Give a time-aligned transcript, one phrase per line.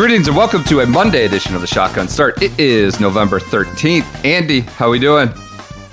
[0.00, 2.40] Greetings and welcome to a Monday edition of the Shotgun Start.
[2.40, 4.24] It is November 13th.
[4.24, 5.28] Andy, how are we doing?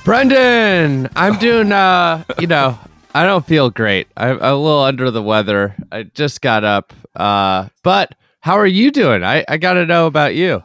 [0.06, 1.74] Brendan, I'm doing.
[1.74, 2.80] Uh, you know,
[3.14, 4.08] I don't feel great.
[4.16, 5.76] I'm a little under the weather.
[5.92, 6.94] I just got up.
[7.18, 9.26] Uh, but how are you doing?
[9.26, 10.64] I I got to know about you.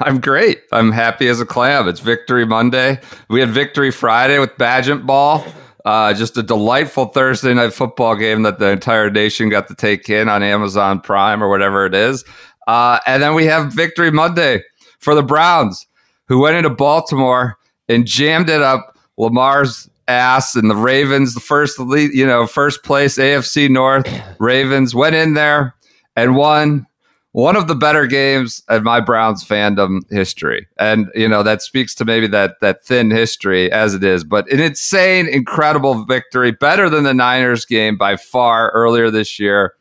[0.00, 0.62] I'm great.
[0.72, 1.86] I'm happy as a clam.
[1.86, 2.98] It's Victory Monday.
[3.30, 5.46] We had Victory Friday with Badgent Ball.
[5.84, 10.10] Uh, just a delightful Thursday night football game that the entire nation got to take
[10.10, 12.24] in on Amazon Prime or whatever it is.
[12.66, 14.62] Uh, and then we have Victory Monday
[14.98, 15.86] for the Browns,
[16.28, 17.56] who went into Baltimore
[17.88, 22.82] and jammed it up Lamar's ass and the Ravens, the first lead, you know, first
[22.82, 25.74] place AFC North Ravens went in there
[26.16, 26.86] and won
[27.32, 30.66] one of the better games in my Browns fandom history.
[30.78, 34.50] And you know, that speaks to maybe that that thin history as it is, but
[34.50, 39.74] an insane, incredible victory, better than the Niners game by far earlier this year.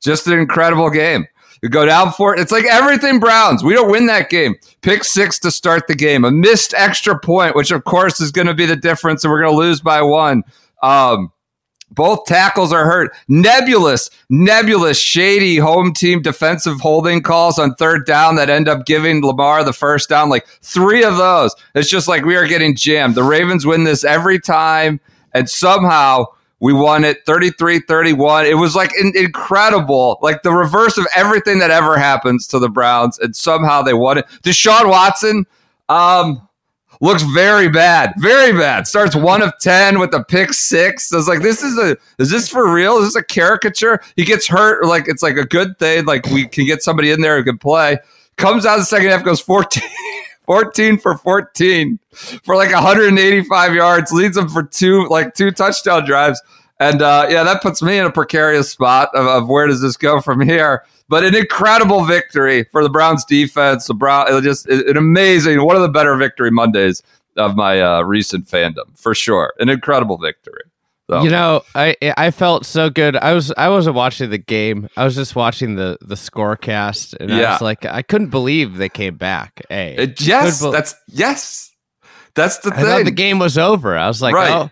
[0.00, 1.26] Just an incredible game.
[1.62, 2.40] You go down for it.
[2.40, 3.62] It's like everything Browns.
[3.62, 4.54] We don't win that game.
[4.80, 6.24] Pick six to start the game.
[6.24, 9.42] A missed extra point, which of course is going to be the difference, and we're
[9.42, 10.42] going to lose by one.
[10.82, 11.32] Um,
[11.90, 13.14] both tackles are hurt.
[13.28, 19.24] Nebulous, nebulous, shady home team defensive holding calls on third down that end up giving
[19.24, 20.30] Lamar the first down.
[20.30, 21.54] Like three of those.
[21.74, 23.16] It's just like we are getting jammed.
[23.16, 25.00] The Ravens win this every time,
[25.34, 26.26] and somehow
[26.60, 28.46] we won it 33 31.
[28.46, 32.68] It was like in- incredible, like the reverse of everything that ever happens to the
[32.68, 34.26] Browns, and somehow they won it.
[34.42, 35.46] Deshaun Watson,
[35.88, 36.46] um,
[37.00, 38.86] looks very bad, very bad.
[38.86, 41.12] Starts one of ten with a pick six.
[41.12, 42.98] I was like, this is a is this for real?
[42.98, 44.00] Is this a caricature?
[44.16, 46.04] He gets hurt, like it's like a good thing.
[46.04, 47.98] Like we can get somebody in there who can play.
[48.36, 49.82] Comes out the second half, goes 14,
[50.50, 52.00] 14 for 14
[52.42, 56.42] for like 185 yards, leads them for two like two touchdown drives.
[56.80, 59.96] And uh, yeah, that puts me in a precarious spot of, of where does this
[59.96, 63.88] go from here but an incredible victory for the Browns defense.
[63.88, 67.02] The Brown, just an amazing, one of the better victory Mondays
[67.36, 69.52] of my uh, recent fandom for sure.
[69.58, 70.62] An incredible victory.
[71.10, 71.24] So.
[71.24, 73.16] You know, I I felt so good.
[73.16, 74.88] I was I wasn't watching the game.
[74.96, 77.48] I was just watching the the scorecast, and yeah.
[77.48, 79.60] I was like, I couldn't believe they came back.
[79.68, 81.74] Hey, it, yes, be- that's yes,
[82.36, 82.84] that's the I thing.
[82.84, 83.98] thought the game was over.
[83.98, 84.52] I was like, right.
[84.52, 84.70] oh,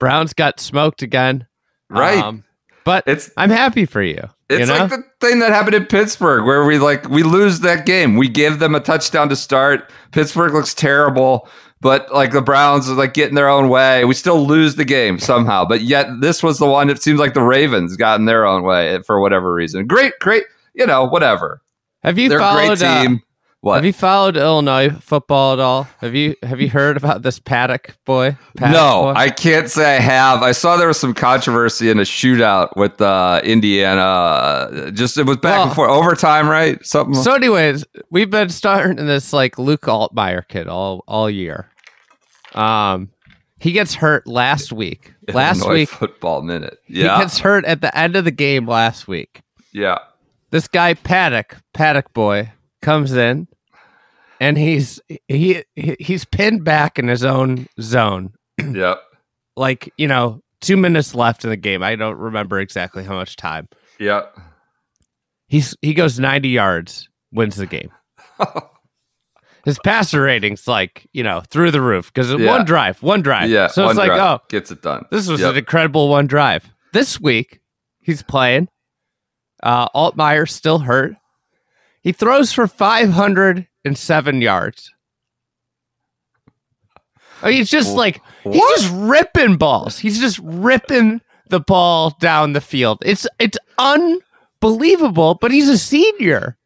[0.00, 1.46] Browns got smoked again.
[1.88, 2.18] Right.
[2.18, 2.42] Um,
[2.84, 4.22] but it's I'm happy for you.
[4.48, 4.80] It's you know?
[4.80, 8.16] like the thing that happened in Pittsburgh where we like we lose that game.
[8.16, 9.92] We give them a touchdown to start.
[10.10, 11.48] Pittsburgh looks terrible,
[11.80, 14.04] but like the Browns are like getting their own way.
[14.04, 15.64] We still lose the game somehow.
[15.64, 18.62] But yet this was the one it seems like the Ravens got in their own
[18.62, 19.86] way for whatever reason.
[19.86, 20.44] Great, great,
[20.74, 21.62] you know, whatever.
[22.02, 23.14] Have you They're followed a great team.
[23.16, 23.27] Uh,
[23.68, 23.76] what?
[23.76, 25.86] Have you followed Illinois football at all?
[25.98, 28.36] Have you have you heard about this Paddock boy?
[28.56, 29.12] Paddock no, boy?
[29.14, 30.42] I can't say I have.
[30.42, 34.90] I saw there was some controversy in a shootout with uh, Indiana.
[34.94, 36.84] Just it was back well, and forth overtime, right?
[36.84, 37.14] Something.
[37.14, 41.70] So, anyways, we've been starting this like Luke Altmyer kid all all year.
[42.54, 43.10] Um,
[43.60, 45.12] he gets hurt last week.
[45.34, 46.78] Last Illinois week, football minute.
[46.88, 49.42] Yeah, he gets hurt at the end of the game last week.
[49.74, 49.98] Yeah,
[50.52, 52.50] this guy Paddock, Paddock boy
[52.80, 53.46] comes in
[54.40, 58.34] and he's he he's pinned back in his own zone.
[58.60, 59.00] Yep.
[59.56, 61.80] like, you know, 2 minutes left in the game.
[61.80, 63.68] I don't remember exactly how much time.
[64.00, 64.36] Yep.
[65.46, 67.92] He's he goes 90 yards, wins the game.
[69.64, 72.46] his passer ratings like, you know, through the roof because yeah.
[72.46, 73.48] one drive, one drive.
[73.48, 73.68] Yeah.
[73.68, 74.40] So it's like, drive.
[74.40, 75.06] oh, gets it done.
[75.12, 75.52] This was yep.
[75.52, 76.68] an incredible one drive.
[76.92, 77.60] This week,
[78.00, 78.68] he's playing.
[79.62, 81.14] Uh Altmyer's still hurt.
[82.02, 82.66] He throws for
[83.84, 84.92] 507 yards.
[87.42, 89.98] I mean, he's just like he's just ripping balls.
[89.98, 92.98] He's just ripping the ball down the field.
[93.06, 96.56] It's it's unbelievable, but he's a senior.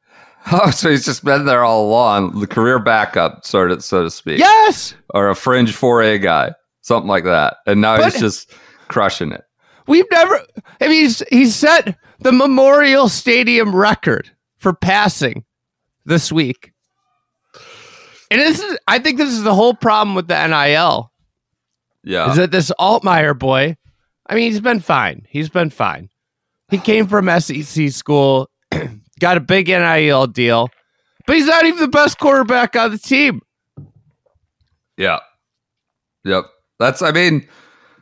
[0.51, 4.11] Oh, so he's just been there all along, the career backup, sort of, so to
[4.11, 4.41] speak.
[4.41, 8.51] Yes, or a fringe four A guy, something like that, and now but he's just
[8.89, 9.45] crushing it.
[9.87, 10.41] We've never.
[10.81, 15.45] I mean, he's he's set the Memorial Stadium record for passing
[16.07, 16.72] this week.
[18.33, 21.13] And this is I think this is the whole problem with the NIL.
[22.03, 22.31] Yeah.
[22.31, 23.77] is that this Altmyer boy?
[24.27, 25.27] I mean, he's been fine.
[25.29, 26.09] He's been fine.
[26.71, 28.49] He came from SEC school,
[29.21, 30.71] got a big NIL deal,
[31.27, 33.43] but he's not even the best quarterback on the team.
[34.97, 35.19] Yeah.
[36.25, 36.45] Yep.
[36.79, 37.47] That's, I mean,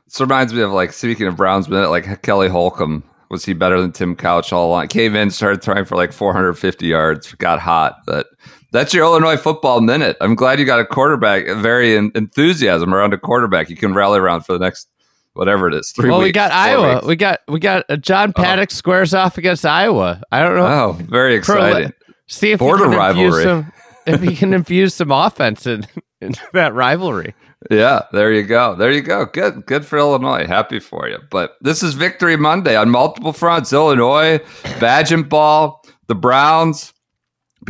[0.06, 3.02] this reminds me of like, speaking of Browns minute, like Kelly Holcomb.
[3.30, 4.88] Was he better than Tim Couch all along?
[4.88, 7.98] Came in, started throwing for like 450 yards, got hot.
[8.06, 8.26] But
[8.72, 10.16] that's your Illinois football minute.
[10.20, 14.18] I'm glad you got a quarterback, very en- enthusiasm around a quarterback you can rally
[14.18, 14.88] around for the next,
[15.34, 16.94] whatever it is, three well, we got Iowa.
[16.96, 17.06] weeks.
[17.06, 20.22] We got we got uh, John Paddock squares off against Iowa.
[20.30, 20.66] I don't know.
[20.66, 21.92] Oh, very Pro- exciting.
[22.26, 22.98] See if Border can infuse
[23.34, 23.42] rivalry.
[23.42, 23.72] Some,
[24.06, 25.86] if he can infuse some offense in,
[26.20, 27.34] into that rivalry.
[27.70, 28.74] Yeah, there you go.
[28.74, 29.26] There you go.
[29.26, 29.66] Good.
[29.66, 30.46] Good for Illinois.
[30.46, 31.18] Happy for you.
[31.30, 33.72] But this is Victory Monday on multiple fronts.
[33.72, 34.38] Illinois,
[34.78, 36.94] Badgent Ball, the Browns.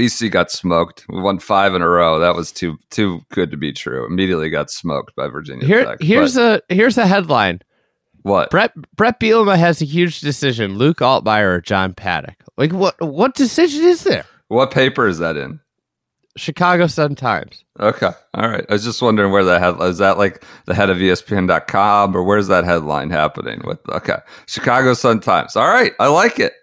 [0.00, 1.04] BC got smoked.
[1.08, 2.18] We won five in a row.
[2.18, 4.06] That was too too good to be true.
[4.06, 6.00] Immediately got smoked by Virginia Here, Tech.
[6.00, 7.60] here's But a here's a headline.
[8.22, 8.50] what?
[8.50, 10.76] Bret Bret Bielema has a huge decision.
[10.78, 12.36] Luke Altmyer or John Paddock.
[12.56, 14.24] Like what what decision is there?
[14.48, 15.60] What paper is that in?
[16.36, 17.64] Chicago Sun Times.
[17.80, 18.10] Okay.
[18.34, 18.64] All right.
[18.68, 22.22] I was just wondering where that head is that like the head of ESPN.com or
[22.22, 24.16] where's that headline happening with okay.
[24.46, 25.56] Chicago Sun Times.
[25.56, 25.92] All right.
[25.98, 26.54] I like it.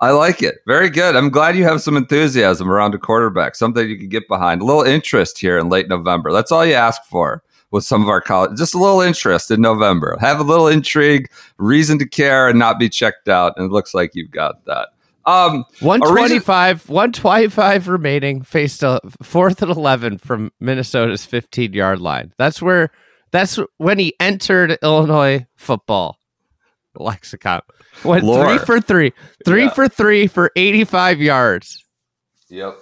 [0.00, 0.56] I like it.
[0.66, 1.16] Very good.
[1.16, 4.60] I'm glad you have some enthusiasm around a quarterback, something you can get behind.
[4.60, 6.32] A little interest here in late November.
[6.32, 8.58] That's all you ask for with some of our college.
[8.58, 10.16] Just a little interest in November.
[10.20, 13.54] Have a little intrigue, reason to care, and not be checked out.
[13.56, 14.88] And it looks like you've got that.
[15.24, 22.00] Um, a reason- 125, 125 remaining, faced a fourth and 11 from Minnesota's 15 yard
[22.00, 22.32] line.
[22.38, 22.90] That's where,
[23.32, 26.18] that's when he entered Illinois football
[27.00, 27.60] lexicon.
[28.04, 28.46] Went Lore.
[28.46, 29.12] three for three,
[29.44, 29.70] three Yeah.
[29.70, 31.84] for three for 85 yards.
[32.48, 32.76] Yep.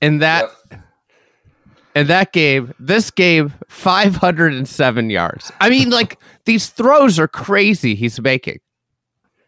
[0.00, 0.50] In that,
[1.94, 5.52] in that game, this game, 507 yards.
[5.60, 8.58] I mean, like, these throws are crazy he's making.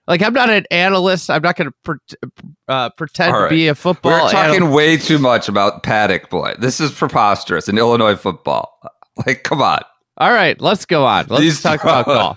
[0.06, 1.30] Like, I'm not an analyst.
[1.30, 2.28] I'm not going to pre-
[2.68, 4.74] uh, pretend All to be a football We're talking analyst.
[4.76, 6.54] way too much about Paddock, boy.
[6.58, 8.78] This is preposterous in Illinois football.
[9.26, 9.78] Like, come on.
[10.18, 11.26] All right, let's go on.
[11.28, 12.04] Let's These- talk about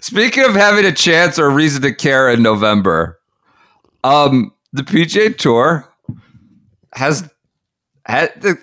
[0.00, 3.20] Speaking of having a chance or a reason to care in November,
[4.04, 5.88] um, the PGA Tour
[6.94, 7.28] has
[8.06, 8.58] had the.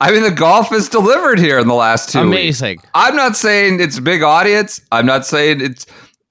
[0.00, 2.28] I mean, the golf is delivered here in the last two weeks.
[2.28, 2.80] Amazing.
[2.94, 4.80] I'm not saying it's a big audience.
[4.90, 5.86] I'm not saying it's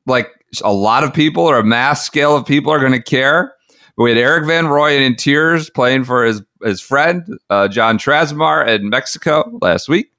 [0.06, 0.30] like
[0.64, 3.54] a lot of people or a mass scale of people are going to care.
[3.96, 7.98] But we had Erik van Rooyen in tears playing for his his friend uh, Jon
[7.98, 10.12] Trasamar in Mexico last week.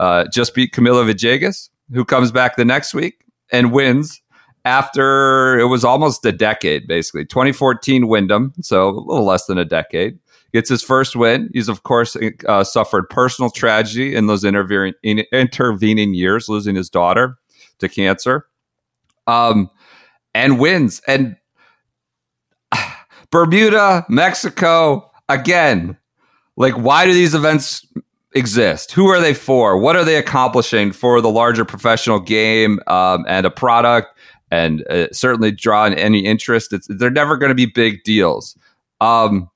[0.00, 4.20] Uh, just beat Camilo Villegas, who comes back the next week and wins
[4.64, 9.64] after it was almost a decade, basically 2014 Wyndham, so a little less than a
[9.64, 10.18] decade.
[10.52, 11.50] Gets his first win.
[11.52, 12.16] He's of course
[12.46, 17.36] uh, suffered personal tragedy in those intervening in, intervening years, losing his daughter
[17.80, 18.46] to cancer,
[19.26, 19.68] um,
[20.32, 21.00] and wins.
[21.08, 21.36] And
[23.32, 25.98] Bermuda, Mexico, again,
[26.56, 27.84] like why do these events
[28.34, 28.92] exist?
[28.92, 29.78] Who are they for?
[29.78, 34.08] What are they accomplishing for the larger professional game um, and a product?
[34.50, 36.72] And uh, certainly drawing any interest.
[36.72, 38.56] It's, they're never going to be big deals.
[39.00, 39.50] Um,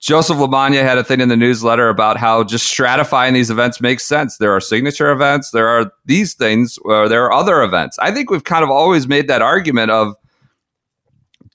[0.00, 4.04] Joseph LaMagna had a thing in the newsletter about how just stratifying these events makes
[4.04, 4.36] sense.
[4.36, 7.98] There are signature events, there are these things, or there are other events.
[7.98, 10.14] I think we've kind of always made that argument of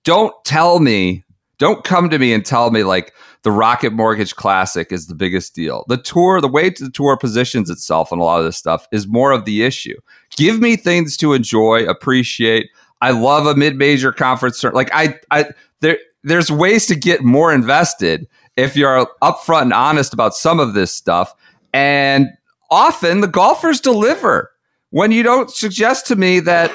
[0.03, 1.23] don't tell me,
[1.63, 5.55] don't come to me and tell me like the Rocket Mortgage Classic is the biggest
[5.55, 5.85] deal.
[5.87, 9.07] The tour, the way the tour positions itself on a lot of this stuff is
[9.07, 9.95] more of the issue.
[10.35, 12.69] Give me things to enjoy, appreciate.
[12.99, 14.61] I love a mid-major conference.
[14.61, 15.45] Like I, I
[15.79, 18.27] there, there's ways to get more invested
[18.57, 21.33] if you're upfront and honest about some of this stuff.
[21.73, 22.27] And
[22.69, 24.51] often the golfers deliver
[24.89, 26.73] when you don't suggest to me that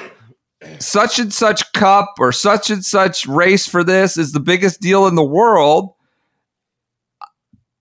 [0.79, 5.07] such and such cup or such and such race for this is the biggest deal
[5.07, 5.95] in the world.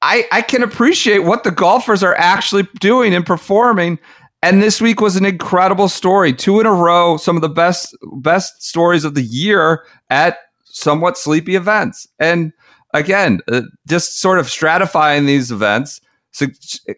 [0.01, 3.97] I, I can appreciate what the golfers are actually doing and performing.
[4.43, 6.33] And this week was an incredible story.
[6.33, 11.17] Two in a row, some of the best best stories of the year at somewhat
[11.17, 12.07] sleepy events.
[12.19, 12.53] And
[12.93, 15.99] again, uh, just sort of stratifying these events,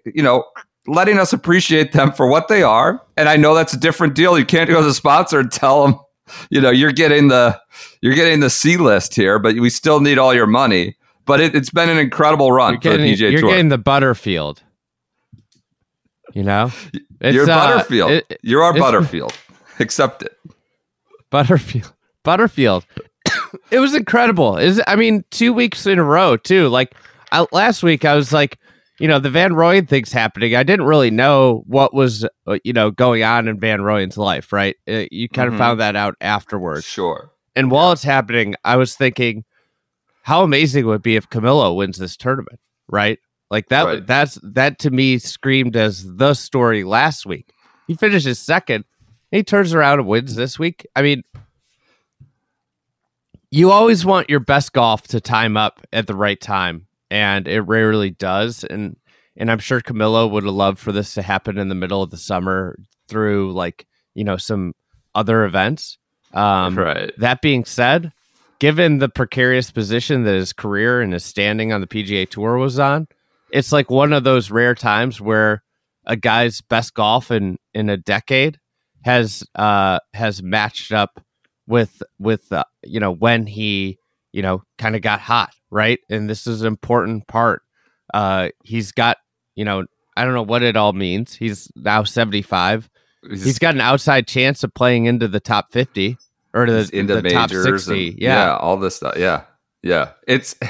[0.06, 0.44] you know,
[0.90, 3.02] letting us appreciate them for what they are.
[3.18, 4.38] And I know that's a different deal.
[4.38, 6.00] You can't go to the sponsor and tell them,
[6.50, 7.60] you know, you're getting the
[8.02, 10.96] you're getting the C list here, but we still need all your money.
[11.26, 13.50] But it, it's been an incredible run You're for the getting, PGA you're Tour.
[13.52, 14.64] getting the Butterfield.
[16.34, 16.72] You know,
[17.22, 18.12] It's, you're uh, Butterfield.
[18.12, 19.34] it- you're our Butterfield.
[19.80, 20.38] Accept it.
[21.30, 21.92] Butterfield.
[22.24, 22.86] Butterfield.
[23.72, 24.58] it was incredible.
[24.58, 26.68] Is I mean, two weeks in a row too.
[26.70, 26.94] Like
[27.32, 28.58] I, last week, I was like,
[29.00, 30.56] you know, the van Rooyen thing's happening.
[30.56, 34.54] I didn't really know what was, uh, you know, going on in van Rooyen's life,
[34.54, 34.76] right?
[34.88, 36.86] Uh, you kind of found that out afterwards.
[36.86, 37.32] Sure.
[37.56, 39.44] And while it's happening, I was thinking,
[40.24, 43.20] how amazing it would be if Camilo wins this tournament, right?
[43.50, 43.84] Like that.
[43.86, 44.06] Right.
[44.06, 47.52] That's that to me screamed as the story last week.
[47.88, 48.86] He finishes second.
[49.32, 50.86] He turns around and wins this week.
[50.96, 51.24] I mean,
[53.50, 57.62] you always want your best golf to time up at the right time, and it
[57.62, 58.64] rarely does.
[58.64, 58.96] And
[59.38, 62.10] and I'm sure Camilo would have loved for this to happen in the middle of
[62.10, 64.74] the summer through like you know some
[65.16, 65.98] other events.
[66.34, 67.12] Um, right.
[67.18, 68.12] that being said,
[68.60, 72.78] given the precarious position that his career and his standing on the PGA Tour was
[72.78, 73.08] on,
[73.52, 75.64] it's like one of those rare times where
[76.06, 78.60] a guy's best golf in in a decade
[79.04, 81.24] has uh has matched up
[81.68, 83.98] with with uh, you know when he
[84.32, 87.62] you know kind of got hot right and this is an important part
[88.14, 89.18] uh he's got
[89.56, 89.86] you know
[90.18, 92.90] i don't know what it all means he's now 75
[93.30, 96.18] He's, he's got an outside chance of playing into the top 50
[96.54, 98.56] or to the, into the top 60 and- yeah.
[98.56, 99.16] all this stuff.
[99.18, 99.42] Yeah.
[99.84, 100.12] Yeah.
[100.26, 100.56] It's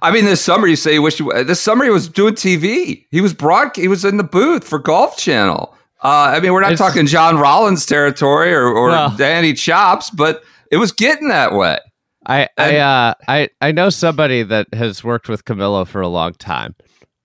[0.00, 3.04] I mean, this summer you say you wish you this summer he was doing TV.
[3.10, 5.76] He was broad he was in the booth for Golf Channel.
[6.02, 10.10] Uh, I mean, we're not It's- talking John Rollins territory or, or Well- Danny Chops,
[10.10, 11.78] but it was getting that way.
[12.26, 16.34] I I uh I I know somebody that has worked with Camilo for a long
[16.34, 16.74] time,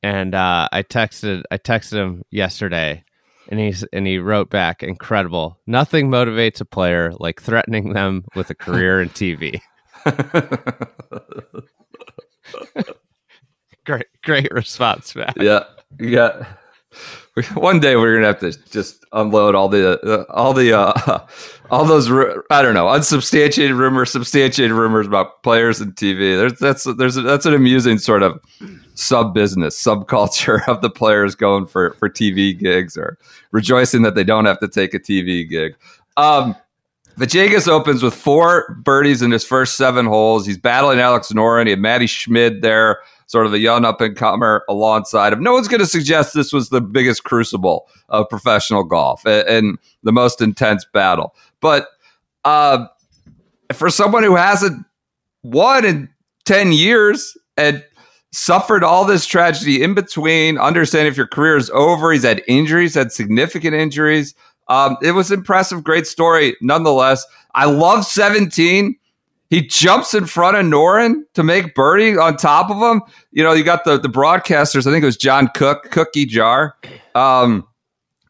[0.04, 3.04] and uh, I texted I texted him yesterday,
[3.50, 5.58] and he's and he wrote back, incredible.
[5.68, 9.62] Nothing motivates a player like threatening them with a career in TV.
[13.86, 15.34] Great great response, man.
[15.38, 15.64] yeah,
[16.00, 16.46] yeah.
[17.54, 21.20] One day we're gonna have to just unload all the uh, all the uh,
[21.70, 22.10] all those
[22.50, 26.38] I don't know unsubstantiated rumors, substantiated rumors about players and TV.
[26.38, 28.40] There's that's there's that's an amusing sort of
[28.96, 33.18] sub business subculture of the players going for for TV gigs or
[33.52, 35.76] rejoicing that they don't have to take a TV gig.
[36.16, 36.56] Um,
[37.20, 40.46] Villegas opens with four birdies in his first seven holes.
[40.46, 41.66] He's battling Alex Noren.
[41.66, 45.44] He had Matti Schmid there, sort of a young up and comer alongside him.
[45.44, 49.78] No one's going to suggest this was the biggest crucible of professional golf a- and,
[50.04, 51.36] the most intense battle.
[51.60, 51.90] But
[52.46, 52.88] uh,
[53.74, 54.86] for someone who hasn't
[55.44, 56.10] won in
[56.46, 57.84] 10 years and
[58.32, 62.96] suffered all this tragedy in between, understanding if your career is over, he's had injuries,
[62.96, 64.34] had significant injuries.
[64.70, 67.26] Um, it was impressive, great story nonetheless.
[67.56, 68.96] I love 17.
[69.50, 73.02] He jumps in front of Noren to make birdie on top of him.
[73.32, 74.86] You know, you got the the broadcasters.
[74.86, 76.76] I think it was John Cook, Cookie Jar,
[77.16, 77.66] um,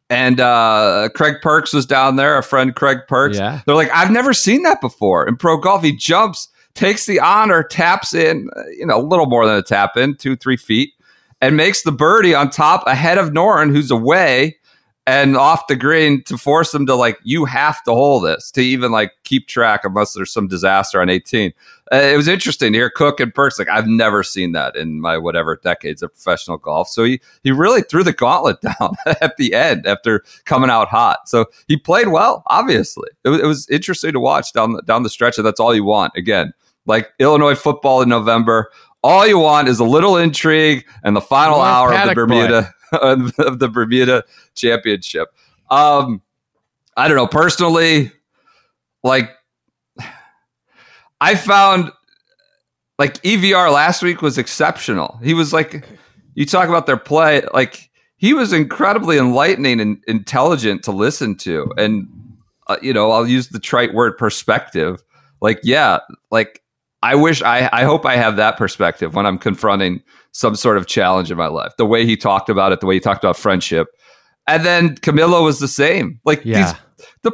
[0.10, 2.38] and uh, Craig Perks was down there.
[2.38, 3.38] A friend, Craig Perks.
[3.38, 3.62] Yeah.
[3.66, 5.82] They're like, I've never seen that before in pro golf.
[5.82, 9.64] He jumps, takes the honor, taps in, uh, you know, a little more than a
[9.64, 10.94] tap in, two three feet,
[11.42, 14.58] and makes the birdie on top ahead of Noren, who's away
[15.08, 18.62] and off the green to force them to like you have to hold this to
[18.62, 21.54] even like keep track unless there's some disaster on 18
[21.94, 25.00] uh, it was interesting to hear cook and perks like i've never seen that in
[25.00, 29.36] my whatever decades of professional golf so he he really threw the gauntlet down at
[29.38, 33.70] the end after coming out hot so he played well obviously it was, it was
[33.70, 36.54] interesting to watch down the, down the stretch and that's all you want again
[36.86, 38.70] like illinois football in november
[39.04, 42.64] all you want is a little intrigue and the final hour of the Bermuda.
[42.64, 42.68] boy.
[43.02, 44.24] of the bermuda
[44.56, 45.30] championship.
[45.70, 46.22] Um
[46.96, 48.12] i don't know personally
[49.04, 49.30] like
[51.22, 51.92] i found
[52.98, 55.20] like evr last week was exceptional.
[55.24, 55.86] He was like
[56.36, 61.72] you talk about their play like he was incredibly enlightening and intelligent to listen to.
[61.78, 62.08] And
[62.68, 65.04] uh, you know i'll use the trite word perspective.
[65.42, 66.00] Like yeah
[66.32, 66.64] like
[67.04, 70.02] i wish i i hope i have that perspective when i'm confronting
[70.38, 71.74] some sort of challenge in my life.
[71.80, 73.88] The way he talked about it the way he talked about friendship.
[74.46, 76.20] And then camilo was the same.
[76.26, 76.74] Like Yeah.
[76.74, 76.82] these
[77.24, 77.32] the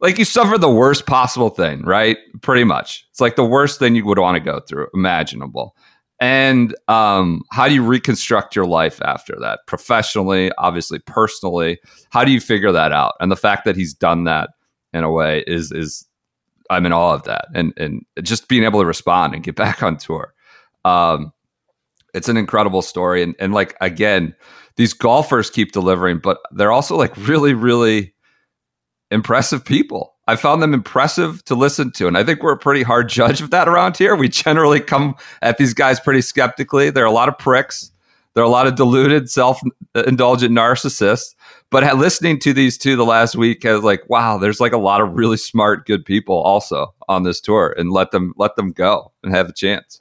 [0.00, 2.18] like you suffer the worst possible thing right?
[2.42, 3.06] Pretty much.
[3.10, 4.88] It's like the worst thing you would want to go through.
[4.92, 5.76] Imaginable.
[6.18, 9.60] And um, how do you reconstruct your life after that?
[9.68, 11.78] Professionally obviously personally.
[12.10, 13.14] How do you figure that out?
[13.20, 14.50] And the fact that he's done that
[14.92, 16.06] in a way is is
[16.70, 17.46] i'm in awe of that.
[17.54, 20.32] And and just being able to respond and get back on tour.
[20.84, 21.32] Um,
[22.16, 23.22] it's an incredible story.
[23.22, 24.34] And, and like again
[24.76, 28.14] these golfers keep delivering but they're also like really really
[29.10, 30.14] impressive people.
[30.26, 33.40] I found them impressive to listen to and i think we're a pretty hard judge
[33.40, 34.16] of that around here.
[34.16, 36.90] We generally come at these guys pretty skeptically.
[36.90, 37.92] There are a lot of pricks.
[38.34, 41.34] There are a lot of deluded self-indulgent narcissists.
[41.70, 45.00] But listening to these two the last week has like wow there's like a lot
[45.00, 49.12] of really smart good people also on this tour and let them let them go
[49.22, 50.00] and have a chance.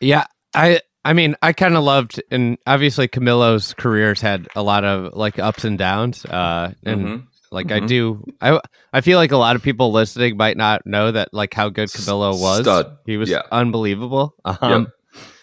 [0.00, 4.84] Yeah, I I mean, I kind of loved, and obviously Camilo's career's had a lot
[4.84, 6.24] of like ups and downs.
[6.24, 7.26] Uh, and Mhm.
[7.52, 8.60] like I do, I
[8.92, 11.88] I feel like a lot of people listening might not know that like how good
[11.90, 12.60] Camilo was.
[12.62, 12.96] Stud.
[13.06, 13.42] He was Yeah.
[13.52, 14.34] unbelievable.
[14.60, 14.88] Um,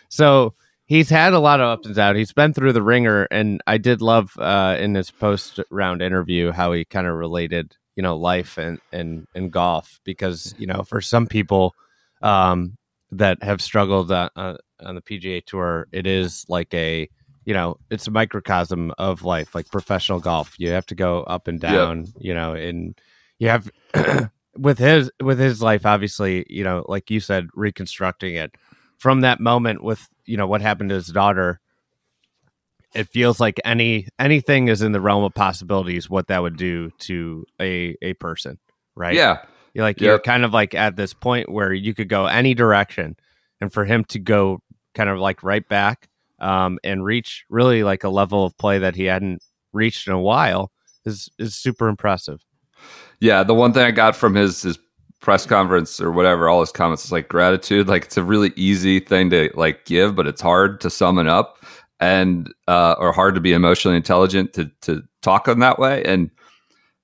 [0.09, 0.53] so
[0.85, 2.17] he's had a lot of ups and downs.
[2.17, 6.51] He's been through the ringer, and I did love uh, in his post round interview
[6.51, 10.83] how he kind of related, you know, life and and and golf because you know
[10.83, 11.73] for some people
[12.21, 12.77] um,
[13.11, 17.09] that have struggled uh, uh, on the PGA Tour, it is like a
[17.45, 20.55] you know it's a microcosm of life, like professional golf.
[20.57, 21.71] You have to go up and Yep.
[21.71, 22.99] down, you know, and
[23.39, 23.69] you have.
[24.55, 28.53] with his with his life obviously you know like you said reconstructing it
[28.99, 31.59] from that moment with you know what happened to his daughter
[32.93, 36.91] it feels like any anything is in the realm of possibilities what that would do
[36.99, 38.59] to a a person
[38.95, 39.39] right Yeah.
[39.73, 43.15] you're like you're kind of like at this point where you could go any direction
[43.59, 44.59] and for him to go
[44.95, 46.07] kind of like right back
[46.39, 50.19] um and reach really like a level of play that he hadn't reached in a
[50.19, 50.71] while
[51.05, 52.39] is is super impressive
[53.19, 54.77] Yeah, the one thing I got from his his
[55.21, 57.87] press conference or whatever, all his comments is like gratitude.
[57.87, 61.27] Like it's a really easy thing to like give, but it's hard to sum it
[61.27, 61.63] up
[61.99, 66.03] and uh or hard to be emotionally intelligent to to talk in that way.
[66.03, 66.29] And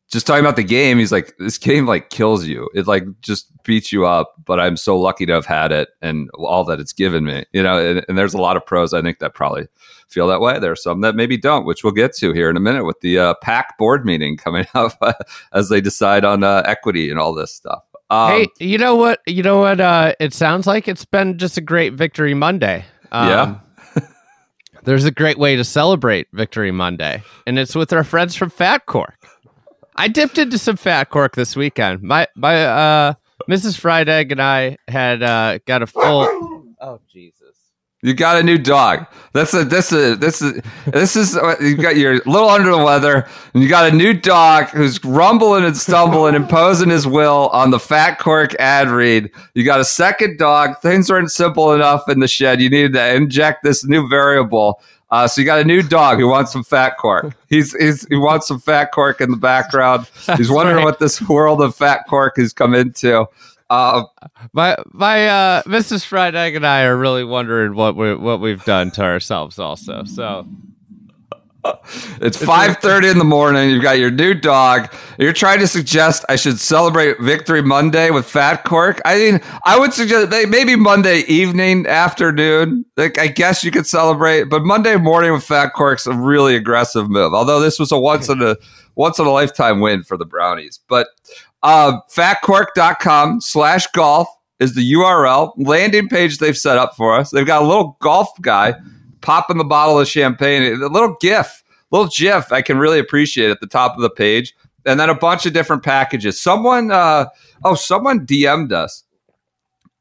[0.09, 2.69] just talking about the game, he's like, this game like kills you.
[2.73, 6.29] It like just beats you up, but I'm so lucky to have had it and
[6.33, 7.45] all that it's given me.
[7.53, 9.67] You know, and, and there's a lot of pros I think that probably
[10.07, 10.59] feel that way.
[10.59, 12.99] There are some that maybe don't, which we'll get to here in a minute with
[13.01, 14.99] the uh, PAC board meeting coming up
[15.53, 17.83] as they decide on uh, equity and all this stuff.
[18.09, 19.21] Um, hey, you know what?
[19.27, 19.79] You know what?
[19.79, 22.83] Uh, it sounds like it's been just a great Victory Monday.
[23.11, 24.01] Um, Yeah.
[24.83, 28.87] there's a great way to celebrate Victory Monday, and it's with our friends from Fat
[28.87, 29.15] Cork.
[29.99, 32.01] I dipped into some Fat Cork this weekend.
[32.01, 33.13] My my uh,
[33.49, 33.77] Mrs.
[33.77, 36.55] Fried Egg and I had uh, got a full.
[36.81, 37.57] Oh Jesus!
[38.01, 39.05] You got a new dog.
[39.33, 42.77] That's a this is this is this is uh, you got you're little under the
[42.77, 47.71] weather, and you got a new dog who's rumbling and stumbling, imposing his will on
[47.71, 49.29] the Fat Cork ad read.
[49.55, 50.79] You got a second dog.
[50.81, 52.61] Things weren't simple enough in the shed.
[52.61, 54.81] You needed to inject this new variable.
[55.11, 57.35] Uh, so you got a new dog who wants some Fat Cork.
[57.47, 60.07] He's, he's he wants some Fat Cork in the background.
[60.37, 60.85] he's wondering right.
[60.85, 63.25] what this world of Fat Cork has come into.
[63.69, 64.03] Uh,
[64.53, 66.05] My my uh, Mrs.
[66.05, 69.59] Fried Egg and I are really wondering what we what we've done to ourselves.
[69.59, 70.47] Also, so
[72.21, 73.69] It's five thirty in the morning.
[73.69, 74.93] You've got your new dog.
[75.17, 79.01] You're trying to suggest I should celebrate Victory Monday with Fat Cork.
[79.05, 82.85] I mean, I would suggest may- maybe Monday evening, afternoon.
[82.97, 87.09] Like I guess you could celebrate, but Monday morning with Fat Cork's a really aggressive
[87.09, 87.33] move.
[87.33, 88.55] Although this was a once in a
[88.95, 90.79] once in a lifetime win for the Brownies.
[90.87, 91.07] But
[91.63, 94.27] uh, fatcork.com slash golf
[94.59, 97.31] is the URL landing page they've set up for us.
[97.31, 98.75] They've got a little golf guy
[99.21, 103.59] popping the bottle of champagne, a little GIF, little GIF I can really appreciate at
[103.59, 104.55] the top of the page,
[104.85, 106.39] and then a bunch of different packages.
[106.39, 107.25] Someone, uh,
[107.63, 109.03] oh, someone DM'd us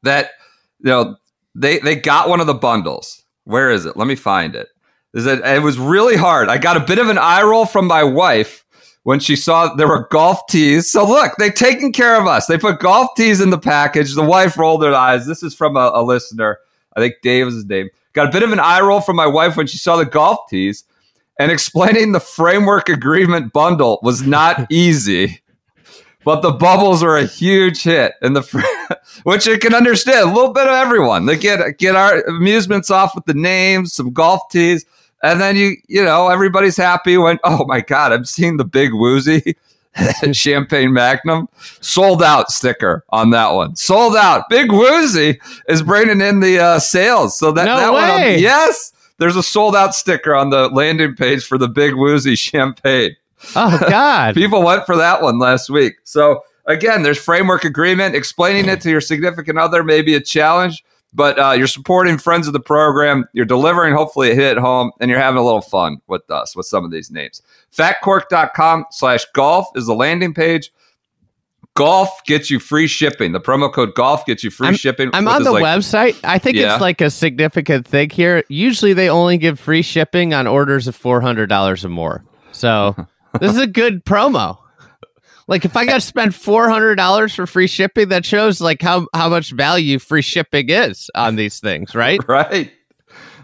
[0.03, 0.31] that
[0.79, 1.15] you know
[1.55, 3.23] they they got one of the bundles.
[3.43, 3.97] Where is it?
[3.97, 4.69] Let me find it.
[5.13, 5.39] Is it?
[5.43, 6.49] It was really hard.
[6.49, 8.63] I got a bit of an eye roll from my wife
[9.03, 10.91] when she saw there were golf tees.
[10.91, 12.45] So look, they taken care of us.
[12.45, 14.13] They put golf tees in the package.
[14.13, 15.25] The wife rolled her eyes.
[15.25, 16.59] This is from a, a listener.
[16.95, 17.89] I think Dave is his name.
[18.13, 20.39] Got a bit of an eye roll from my wife when she saw the golf
[20.49, 20.83] tees.
[21.39, 25.41] And explaining the framework agreement bundle was not easy.
[26.25, 28.59] But the bubbles are a huge hit, and the fr-
[29.23, 30.29] which I can understand.
[30.29, 31.25] A little bit of everyone.
[31.25, 34.85] They get get our amusements off with the names, some golf tees,
[35.23, 38.93] and then you you know everybody's happy when oh my god, I'm seeing the big
[38.93, 39.55] woozy
[40.33, 41.47] champagne magnum
[41.81, 43.75] sold out sticker on that one.
[43.75, 44.43] Sold out.
[44.49, 47.37] Big woozy is bringing in the uh, sales.
[47.37, 48.39] So that No that one, way.
[48.39, 53.15] yes, there's a sold out sticker on the landing page for the big woozy champagne.
[53.55, 55.95] oh god, People went for that one last week.
[56.03, 58.15] So again, there's framework agreement.
[58.15, 62.45] Explaining it to your significant other may be a challenge, but uh, you're supporting friends
[62.47, 63.25] of the program.
[63.33, 66.55] You're delivering hopefully a hit at home, and you're having a little fun with us
[66.55, 67.41] with some of these names.
[67.75, 70.71] Fatcork.com slash golf is the landing page.
[71.75, 73.31] Golf gets you free shipping.
[73.31, 75.11] The promo code golf gets you free shipping.
[75.13, 76.17] I'm on the like- website.
[76.23, 76.73] I think Yeah.
[76.73, 78.43] it's like a significant thing here.
[78.49, 82.23] Usually, they only give free shipping on orders of four hundred dollars or more.
[82.51, 82.95] So
[83.39, 84.57] this is a good promo.
[85.49, 88.81] Like if I got to spend four hundred dollars for free shipping, that shows like
[88.81, 92.19] how how much value free shipping is on these things, right?
[92.27, 92.71] Right,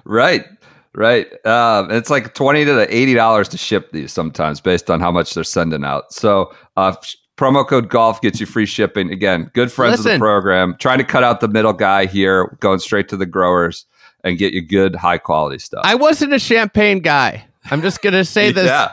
[0.06, 0.46] right,
[0.94, 1.46] right.
[1.48, 5.34] Um, it's like twenty to eighty dollars to ship these sometimes, based on how much
[5.34, 6.14] they're sending out.
[6.14, 6.96] So, uh,
[7.38, 9.12] promo code golf gets you free shipping.
[9.12, 12.78] Again, good friends of the program, trying to cut out the middle guy here, going
[12.80, 13.86] straight to the growers.
[14.24, 15.82] and get you good, high quality stuff.
[15.84, 17.46] I wasn't a champagne guy.
[17.72, 18.68] I'm just gonna say this.
[18.68, 18.92] Yeah.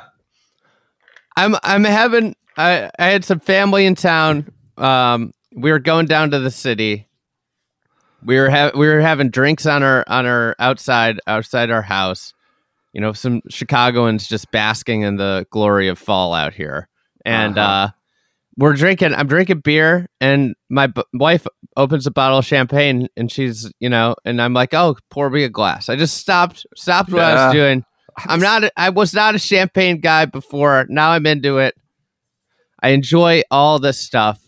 [1.36, 4.52] I'm I'm having I I had some family in town.
[4.76, 7.08] Um, we were going down to the city.
[8.24, 12.32] We were ha- we were having drinks on our on our outside outside our house.
[12.92, 16.88] You know, some Chicagoans just basking in the glory of fall out here,
[17.24, 17.68] and Uh-huh.
[17.68, 17.90] uh,
[18.58, 19.14] we're drinking.
[19.14, 23.88] I'm drinking beer, and my b- wife opens a bottle of champagne, and she's you
[23.88, 25.88] know, and I'm like, oh, pour me a glass.
[25.88, 27.84] I just stopped stopped what I was doing.
[28.18, 28.64] I'm not.
[28.64, 30.84] a- I was not a champagne guy before.
[30.90, 31.74] Now I'm into it.
[32.82, 34.40] I enjoy all this stuff,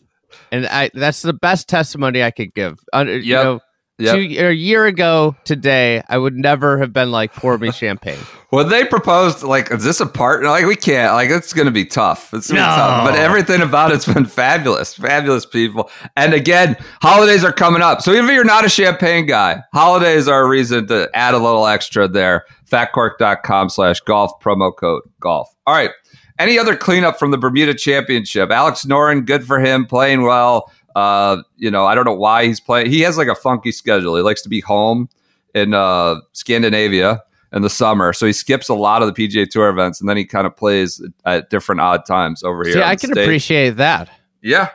[0.53, 2.79] and I that's the best testimony I could give.
[2.93, 3.61] Uh, You know,
[3.99, 4.15] Yep.
[4.17, 8.19] two, a year ago today, I would never have been like pour me champagne.
[8.55, 10.49] Well, they proposed like, is this a partner?
[10.49, 11.13] Like, we can't.
[11.15, 12.33] Like, it's going to be tough.
[12.33, 12.77] It's going to be No.
[12.77, 13.05] tough.
[13.05, 15.91] But everything about it's been fabulous, fabulous people.
[16.17, 18.01] And again, holidays are coming up.
[18.01, 21.39] So even if you're not a champagne guy, holidays are a reason to add a
[21.39, 22.45] little extra there.
[22.71, 25.49] Fatcork.com slash golf promo code golf.
[25.67, 25.91] All right.
[26.39, 28.51] Any other cleanup from the Bermuda Championship?
[28.51, 30.73] Alex Noren, good for him, playing well.
[30.97, 32.91] Uh, you know, I don't know why he's playing.
[32.91, 34.17] He has like a funky schedule.
[34.17, 35.09] He likes to be home
[35.55, 39.69] in uh, Scandinavia in the summer, so he skips a lot of the PGA Tour
[39.69, 42.75] events, and then he kind of plays at different odd times over here.
[42.75, 43.25] See, on I can stage.
[43.25, 44.11] appreciate that.
[44.43, 44.71] Yeah,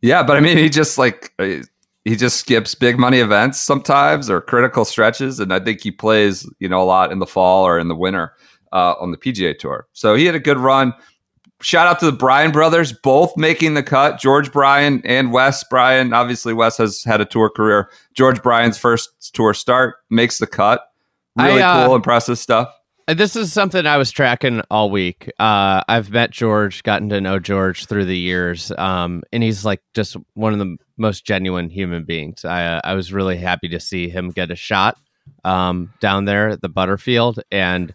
[0.00, 1.62] yeah, but I mean, he just like uh,
[2.04, 6.48] he just skips big money events sometimes or critical stretches, and I think he plays
[6.60, 8.32] you know a lot in the fall or in the winter
[8.72, 9.86] uh, on the PGA Tour.
[9.92, 10.94] So he had a good run.
[11.60, 14.18] Shout out to the Bryan brothers, both making the cut.
[14.18, 16.12] George Bryan and Wes Bryan.
[16.12, 17.88] Obviously, Wes has had a tour career.
[18.14, 20.88] George Bryan's first tour start makes the cut.
[21.36, 22.74] Really I, uh, cool, impressive stuff.
[23.08, 25.30] This is something I was tracking all week.
[25.38, 29.82] Uh, I've met George, gotten to know George through the years, um, and he's like
[29.94, 32.44] just one of the most genuine human beings.
[32.44, 34.98] I uh, I was really happy to see him get a shot
[35.44, 37.92] um, down there at the Butterfield, and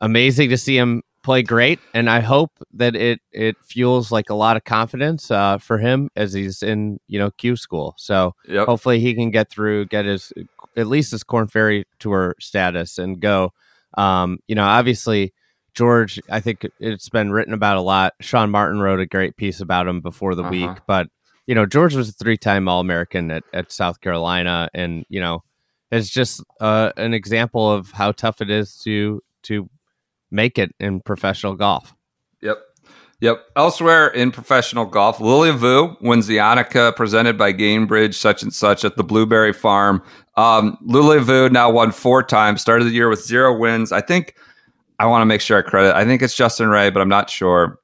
[0.00, 1.78] amazing to see him play great.
[1.92, 6.10] And I hope that it it fuels like a lot of confidence uh, for him
[6.16, 7.94] as he's in you know Q school.
[7.98, 8.66] So Yep.
[8.66, 10.32] hopefully he can get through, get his
[10.76, 13.52] at least his Corn Ferry Tour status and go.
[13.98, 15.32] Um, you know, obviously
[15.74, 18.14] George, I think it's been written about a lot.
[18.20, 20.50] Sean Martin wrote a great piece about him before the Uh-huh.
[20.50, 21.08] week, but
[21.46, 25.42] you know, George was a three-time All-American at, at South Carolina, and you know,
[25.90, 29.68] it's just uh, an example of how tough it is to to
[30.30, 31.94] make it in professional golf.
[32.42, 32.58] Yep.
[33.20, 33.44] Yep.
[33.54, 38.84] Elsewhere in professional golf, Lilia Vu wins the Annika presented by Gainbridge, such and such
[38.84, 40.02] at the Blueberry Farm.
[40.36, 43.92] Um, Lilia Vu now won four times, started the year with zero wins.
[43.92, 44.34] I think
[44.98, 45.94] I want to make sure I credit.
[45.94, 47.78] I think it's Justin Ray, but I'm not sure.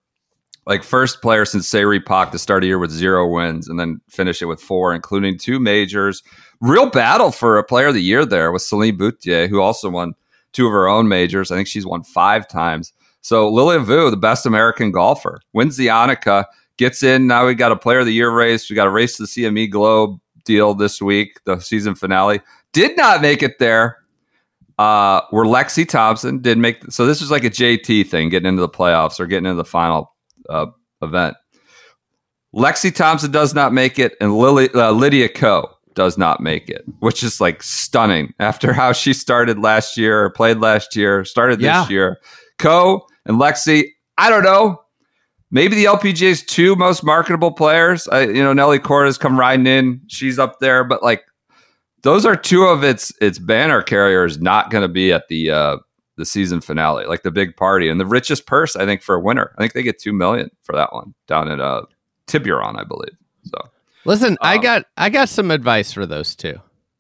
[0.66, 3.78] Like first player since Se Ri Pak to start a year with zero wins and
[3.78, 6.22] then finish it with four, including two majors.
[6.61, 10.14] Real battle for a player of the year there with Celine Boutier, who also won
[10.56, 11.50] two of her own majors.
[11.50, 12.92] I think she's won five times.
[13.20, 16.46] So Lilia Vu, the best American golfer, wins the Annika,
[16.78, 17.26] gets in.
[17.26, 18.70] Now we got a player of the year race.
[18.70, 22.40] We got a race to the CME Globe deal this week, the season finale.
[22.72, 23.98] Did not make it there.
[24.78, 28.60] Uh, were Lexi Thompson did make so this was like a JT thing, getting into
[28.60, 30.14] the playoffs or getting into the final
[30.48, 30.66] uh,
[31.02, 31.36] event.
[32.54, 36.85] Lexi Thompson does not make it, and Lily, uh, Lydia Ko does not make it,
[37.00, 41.59] which is like stunning after how she started last year, or played last year, started
[41.59, 41.88] this Yeah.
[41.88, 42.18] year.
[42.59, 44.80] Ko and Lexi, I don't know.
[45.50, 48.06] Maybe the LPGA's two most marketable players.
[48.09, 51.24] I, you know, Nelly Corda's come riding in; she's up there, but like
[52.02, 55.76] those are two of its its banner carriers not going to be at the uh,
[56.16, 58.74] the season finale, like the big party and the richest purse.
[58.74, 61.48] I think for a winner, I think they get two million for that one down
[61.50, 61.82] at uh,
[62.26, 63.16] Tiburon, I believe.
[63.44, 63.59] So
[64.06, 66.54] Listen, I Um, got I got some advice for those two.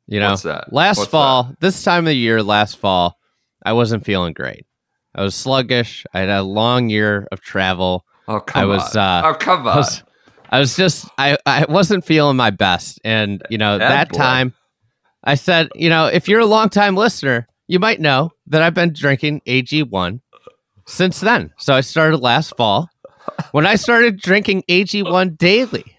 [0.06, 0.72] You know, that?
[0.72, 3.18] last What's fall, this time of the year, last fall,
[3.64, 4.66] I wasn't feeling great.
[5.14, 6.04] I was sluggish.
[6.14, 8.04] I had a long year of travel.
[8.28, 10.02] oh come I was, on, uh, oh come I on, was,
[10.50, 14.18] I was just I I wasn't feeling my best, and you know Bad that boy.
[14.18, 14.54] time,
[15.24, 18.74] I said, you know, if you're a long time listener, you might know that I've
[18.74, 20.20] been drinking AG one
[20.86, 21.52] since then.
[21.58, 22.88] So I started last fall.
[23.50, 25.95] When I started drinking AG one daily,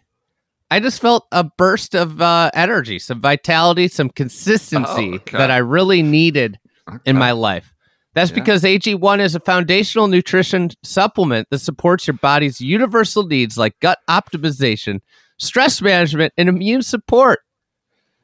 [0.70, 5.38] I just felt a burst of uh, energy, some vitality, some consistency Oh, okay.
[5.38, 6.60] that I really needed
[7.06, 7.74] in my life.
[8.14, 8.36] That's Yeah.
[8.36, 14.00] because AG1 is a foundational nutrition supplement that supports your body's universal needs like gut
[14.10, 15.00] optimization,
[15.38, 17.40] stress management, and immune support.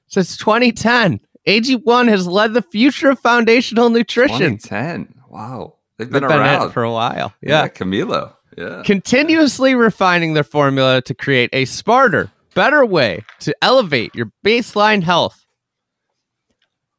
[0.08, 4.58] Since 2010, AG1 has led the future of foundational nutrition.
[4.58, 5.14] 2010.
[5.30, 7.34] Wow, they've They've been been around for a while.
[7.42, 7.68] Yeah, Yeah.
[7.70, 8.34] Camilo.
[8.84, 15.46] Continuously refining their formula to create a smarter, better way to elevate your baseline health.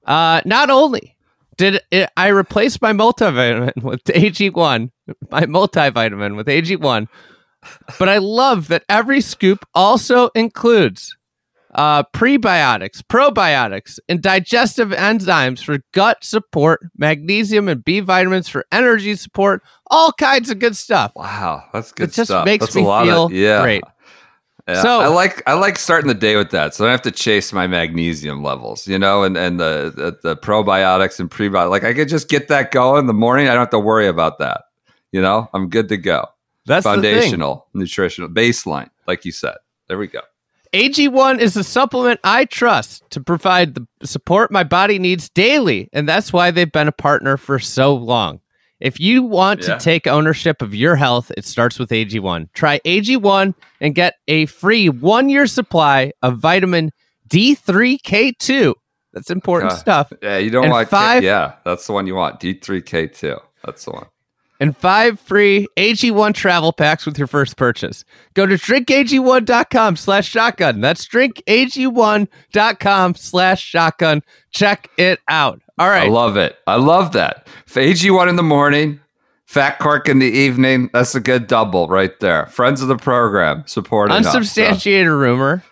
[0.05, 1.17] Uh, not only
[1.57, 4.91] did it, I replace my multivitamin with AG1,
[5.31, 7.09] my multivitamin with AG1,
[7.99, 11.17] but I love that every scoop also includes
[11.75, 19.17] uh, prebiotics, probiotics, and digestive enzymes for gut support, magnesium and B vitamins for energy
[19.17, 21.13] support, all kinds of good stuff.
[21.17, 22.45] Wow, that's good It just stuff.
[22.45, 23.63] makes That's a me lot feel of, yeah.
[23.63, 23.83] great.
[24.69, 27.03] Yeah, So- I like I like starting the day with that, so I don't have
[27.03, 31.71] to chase my magnesium levels, you know, and and the the, the probiotics and prebiotics.
[31.71, 33.49] Like I could just get that going in the morning.
[33.49, 34.63] I don't have to worry about that.
[35.13, 36.27] You know, I'm good to go.
[36.67, 36.85] That's.
[36.85, 39.57] Foundational, nutritional, baseline, like you said.
[39.89, 40.21] There we go.
[40.75, 46.09] AG1 is a supplement I trust to provide the support my body needs daily, and
[46.09, 48.41] that's why they've been a partner for so long.
[48.81, 49.77] If you want Yeah.
[49.79, 52.49] to take ownership of your health, it starts with AG1.
[52.55, 56.91] Try AG1 and get a free one year supply of vitamin
[57.29, 58.75] D3K2.
[59.13, 59.81] That's important Okay.
[59.81, 60.13] stuff.
[60.23, 62.41] Yeah, you don't And want five- Yeah, that's the one you want.
[62.41, 63.39] D3K2.
[63.65, 64.07] That's the one.
[64.61, 68.05] And five free AG1 travel packs with your first purchase.
[68.35, 70.81] Go to drinkag1.com slash shotgun.
[70.81, 74.23] That's drinkag1.com slash shotgun.
[74.51, 75.61] Check it out.
[75.79, 76.07] All right.
[76.09, 76.57] I love it.
[76.67, 77.47] I love that.
[77.67, 79.01] For AG1 in the morning,
[79.47, 80.89] Fat Cork in the evening.
[80.93, 82.47] That's a good double right there.
[82.47, 85.63] Friends of the program supporting us, so- Unsubstantiated rumor.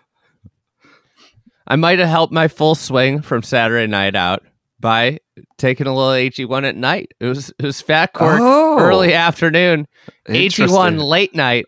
[1.66, 4.42] I might have helped my full swing from Saturday night out
[4.83, 5.18] by
[5.57, 7.12] taking a little AG1 at night.
[7.21, 8.79] It was it was Fat Cork Oh.
[8.79, 9.87] early afternoon.
[10.29, 10.68] Interesting.
[10.77, 11.64] AG1 late night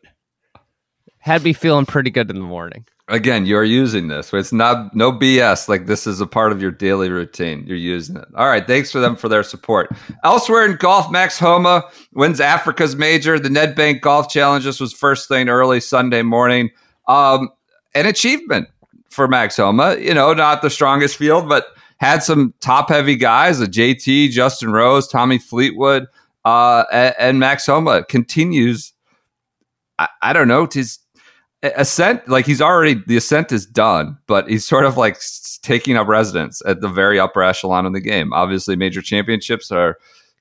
[1.20, 2.84] had me feeling pretty good in the morning.
[3.08, 4.32] Again, you're using this.
[4.32, 5.68] It's not no BS.
[5.68, 7.64] Like this is a part of your daily routine.
[7.66, 8.24] You're using it.
[8.34, 8.66] All right.
[8.66, 9.90] Thanks for them for their support.
[10.24, 13.38] Elsewhere in golf, Max Homa wins Africa's major.
[13.38, 14.64] The Nedbank Golf Challenge.
[14.64, 16.70] This was first thing early Sunday morning.
[17.06, 17.50] Um,
[17.94, 18.68] an achievement
[19.10, 19.96] for Max Homa.
[19.98, 21.66] You know, not the strongest field, but
[22.04, 26.06] had some top heavy guys: a JT, Justin Rose, Tommy Fleetwood,
[26.44, 28.92] uh, and, and Max Homa continues.
[29.98, 30.84] I, I don't know to
[31.76, 35.18] ascent like he's already the ascent is done but he's sort of like
[35.62, 39.96] taking up residence at the very upper echelon of the game obviously major championships are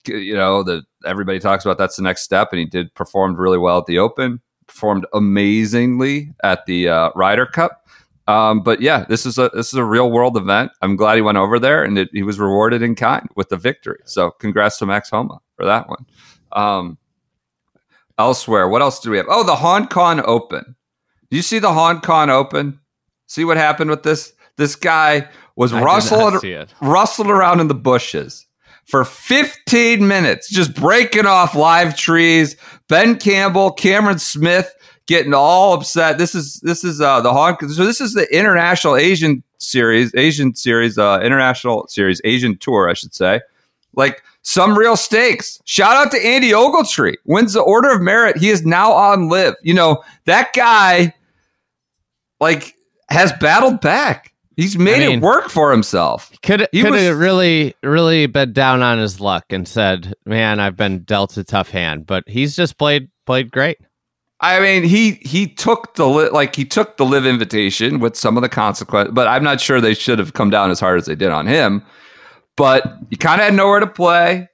[0.06, 3.58] you know the everybody talks about that's the next step and he did performed really
[3.58, 7.83] well at the open performed amazingly at the uh, Ryder Cup
[8.27, 10.71] um, but yeah this is a this is a real world event.
[10.81, 13.57] I'm glad he went over there and it, he was rewarded in kind with the
[13.57, 13.99] victory.
[14.05, 16.05] So congrats to max homa for that one.
[16.51, 16.97] Um,
[18.17, 19.25] elsewhere what else do we have?
[19.29, 20.75] Oh the hong kong open.
[21.33, 22.79] Do you see the Hong Kong Open?
[23.25, 24.33] See what happened with this?
[24.57, 28.45] This guy was rustling, rustling around in the bushes
[28.86, 32.55] for 15 minutes, just breaking off live trees.
[32.88, 34.71] Ben Campbell, Cameron Smith
[35.07, 36.17] getting all upset.
[36.17, 37.57] This is this is uh, the Hong.
[37.69, 42.93] So this is the international Asian series, Asian series, uh, international series, Asian tour, I
[42.93, 43.41] should say.
[43.95, 45.61] Like some real stakes.
[45.65, 47.15] Shout out to Andy Ogletree.
[47.25, 48.37] Wins the Order of Merit.
[48.37, 49.55] He is now on LIV.
[49.61, 51.13] You know, that guy
[52.39, 52.75] like
[53.09, 54.33] has battled back.
[54.55, 56.31] He's made I mean- it work for himself.
[56.43, 60.59] Could He could was- have really really been down on his luck and said, "Man,
[60.59, 63.77] I've been dealt a tough hand." But he's just played played great.
[64.43, 68.36] I mean, he he took the li- like he took the LIV invitation with some
[68.36, 71.06] of the consequence, but I'm not sure they should have come down as hard as
[71.06, 71.82] they did on him.
[72.58, 74.49] But he kind of had nowhere to play.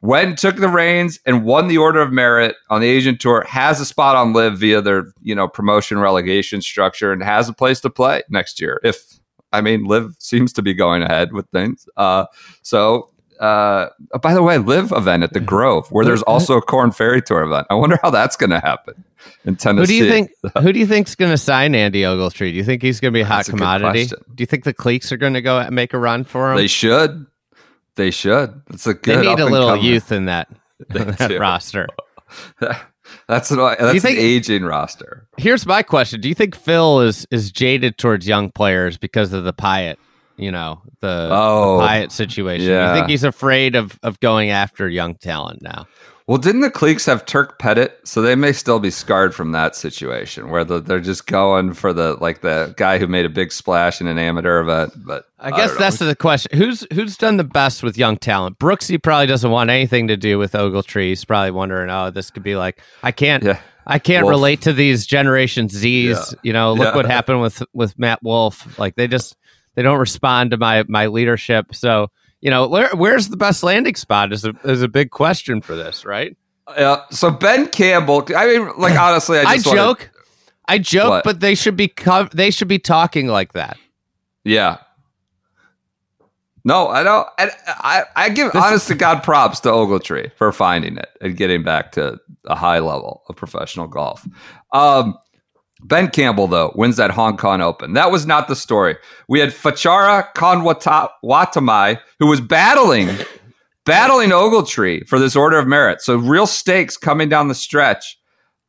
[0.00, 3.46] Went and took the reins and won the Order of Merit on the Asian Tour.
[3.48, 7.54] Has a spot on LIV via their you know promotion relegation structure and has a
[7.54, 8.80] place to play next year.
[8.82, 9.20] If
[9.52, 11.88] I mean, LIV seems to be going ahead with things.
[11.96, 12.26] Uh,
[12.62, 13.10] so.
[13.44, 13.90] Uh,
[14.22, 17.42] by the way, LIV event at the Grove, where there's also a Corn Ferry Tour
[17.42, 17.66] event.
[17.68, 19.04] I wonder how that's going to happen
[19.44, 19.98] in Tennessee.
[19.98, 20.30] Who do you think?
[20.62, 22.38] Who do you think's going to sign Andy Ogletree?
[22.38, 24.06] Do you think he's going to be a hot That's commodity?
[24.06, 24.24] question.
[24.34, 26.56] Do you think the Cleeks are going to go make a run for him?
[26.56, 27.26] They should.
[27.96, 28.62] They should.
[28.70, 29.18] It's a good.
[29.18, 30.48] They need a little youth in that,
[30.88, 31.86] that roster.
[33.28, 35.28] that's an, that's think- an aging roster.
[35.36, 39.44] Here's my question: Do you think Phil is is jaded towards young players because of
[39.44, 39.96] the Piot,
[40.36, 42.68] you know, the, Oh, the Piot situation?
[42.68, 42.90] yeah.
[42.92, 45.86] You think he's afraid of of going after young talent now?
[46.26, 48.00] Well, didn't the Cleeks have Turk Pettit?
[48.04, 51.92] So they may still be scarred from that situation where the, they're just going for
[51.92, 54.94] the like the guy who made a big splash in an amateur event.
[55.04, 56.56] But I guess that's the question.
[56.56, 58.58] Who's who's done the best with young talent?
[58.58, 61.08] Brooksy probably doesn't want anything to do with Ogletree.
[61.08, 63.60] He's probably wondering, oh, this could be like I can't Yeah.
[63.86, 64.30] I can't Wolff.
[64.30, 66.16] relate to these Generation Z's.
[66.16, 66.38] Yeah.
[66.42, 66.96] You know, look Yeah.
[66.96, 68.78] what happened with with Matt Wolff.
[68.78, 69.36] Like they just
[69.74, 71.74] they don't respond to my my leadership.
[71.74, 72.08] So
[72.40, 75.74] you know, where where's the best landing spot is a is a big question for
[75.74, 76.36] this, right?
[76.76, 77.02] Yeah.
[77.10, 78.26] So Ben Campbell.
[78.36, 80.10] I mean, like honestly, I I, just wanna- joke,
[80.66, 81.24] I joke, What?
[81.24, 83.76] but they should be co- they should be talking like that.
[84.44, 84.78] yeah.
[86.66, 87.28] No, I don't.
[87.38, 91.62] I, I, I give honest to God props to Ogletree for finding it and getting
[91.62, 94.26] back to a high level of professional golf.
[94.72, 95.14] Um,
[95.84, 97.92] ben Campbell, though, wins that Hong Kong Open.
[97.92, 98.96] That was not the story.
[99.28, 103.10] We had Phachara Khongwatmai, who was battling,
[103.84, 106.00] battling Ogletree for this Order of Merit.
[106.00, 108.18] So real stakes coming down the stretch.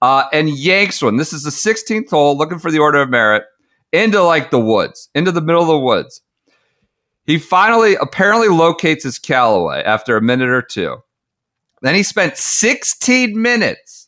[0.01, 1.17] Uh, and yanks one.
[1.17, 3.43] This is the 16th hole, looking for the Order of Merit
[3.91, 6.21] into like the woods, into the middle of the woods.
[7.25, 10.97] He finally apparently locates his Callaway after a minute or two.
[11.81, 14.04] Then he spent 16 minutes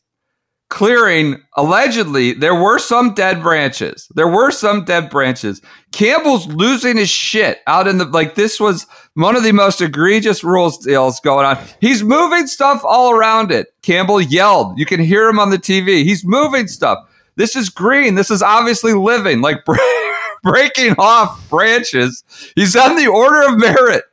[0.69, 4.07] clearing, allegedly, there were some dead branches.
[4.15, 5.61] There were some dead branches.
[5.91, 10.43] Campbell's losing his shit out in the, like, this was one of the most egregious
[10.43, 11.57] rules deals going on.
[11.79, 13.67] He's moving stuff all around it.
[13.81, 14.77] Campbell yelled.
[14.77, 16.03] You can hear him on the TV.
[16.03, 16.99] He's moving stuff.
[17.35, 18.15] This is green.
[18.15, 19.63] This is obviously living, like
[20.43, 22.23] breaking off branches.
[22.55, 24.03] He's on the order of merit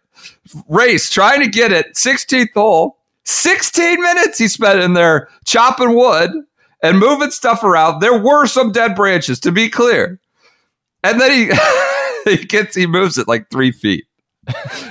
[0.69, 1.95] race, trying to get it.
[1.95, 2.99] 16th hole.
[3.25, 6.31] 16 minutes he spent in there chopping wood
[6.83, 8.01] and moving stuff around.
[8.01, 10.21] There were some dead branches, to be clear.
[11.03, 11.51] And then he
[12.37, 14.05] he gets he moves it like three feet.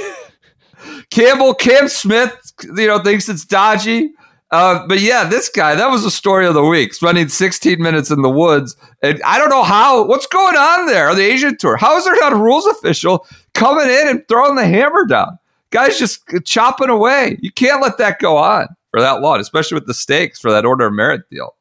[1.11, 4.13] Campbell, Cam Smith, you know, thinks it's dodgy.
[4.51, 8.11] Uh, but yeah, this guy, that was the story of the week, spending 16 minutes
[8.11, 8.77] in the woods.
[9.03, 11.77] And I don't know how, what's going on there on the Asian tour?
[11.77, 15.39] How is there not a rules official coming in and throwing the hammer down?
[15.71, 17.39] Guys just chopping away.
[17.41, 20.65] You can't let that go on for that long, especially with the stakes for that
[20.65, 21.55] order of merit deal.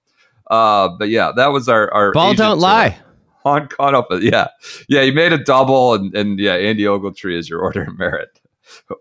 [0.49, 2.97] Uh, but yeah, that was our, our ball don't lie.
[3.45, 4.07] On caught up.
[4.19, 4.47] Yeah.
[4.89, 5.01] Yeah.
[5.03, 8.41] You made a double and, and yeah, Andy Ogletree is your order of merit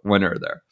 [0.05, 0.63] winner there.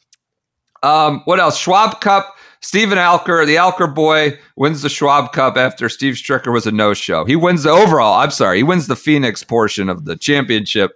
[0.81, 1.57] Um, what else?
[1.57, 2.35] Schwab Cup.
[2.61, 7.23] Steven Alker, the Alker boy, wins the Schwab Cup after Steve Stricker was a no-show.
[7.23, 8.15] He wins the overall.
[8.15, 10.93] I'm sorry, he wins the Phoenix portion of the championship.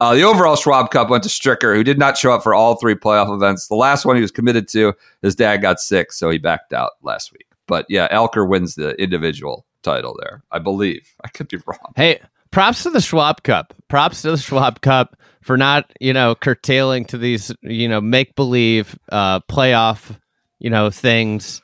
[0.00, 2.76] Uh, the overall Schwab Cup went to Stricker, who did not show up for all
[2.76, 3.68] three playoff events.
[3.68, 6.92] The last one he was committed to, his dad got sick, so he backed out
[7.02, 7.46] last week.
[7.66, 11.14] But yeah, Alker wins the individual title there, I believe.
[11.24, 11.92] I could be wrong.
[11.96, 13.72] Hey, props to the Schwab Cup.
[13.88, 18.34] Props to the Schwab Cup for not, you know, curtailing to these, you know, make
[18.34, 20.14] believe uh, playoff
[20.58, 21.62] you know, things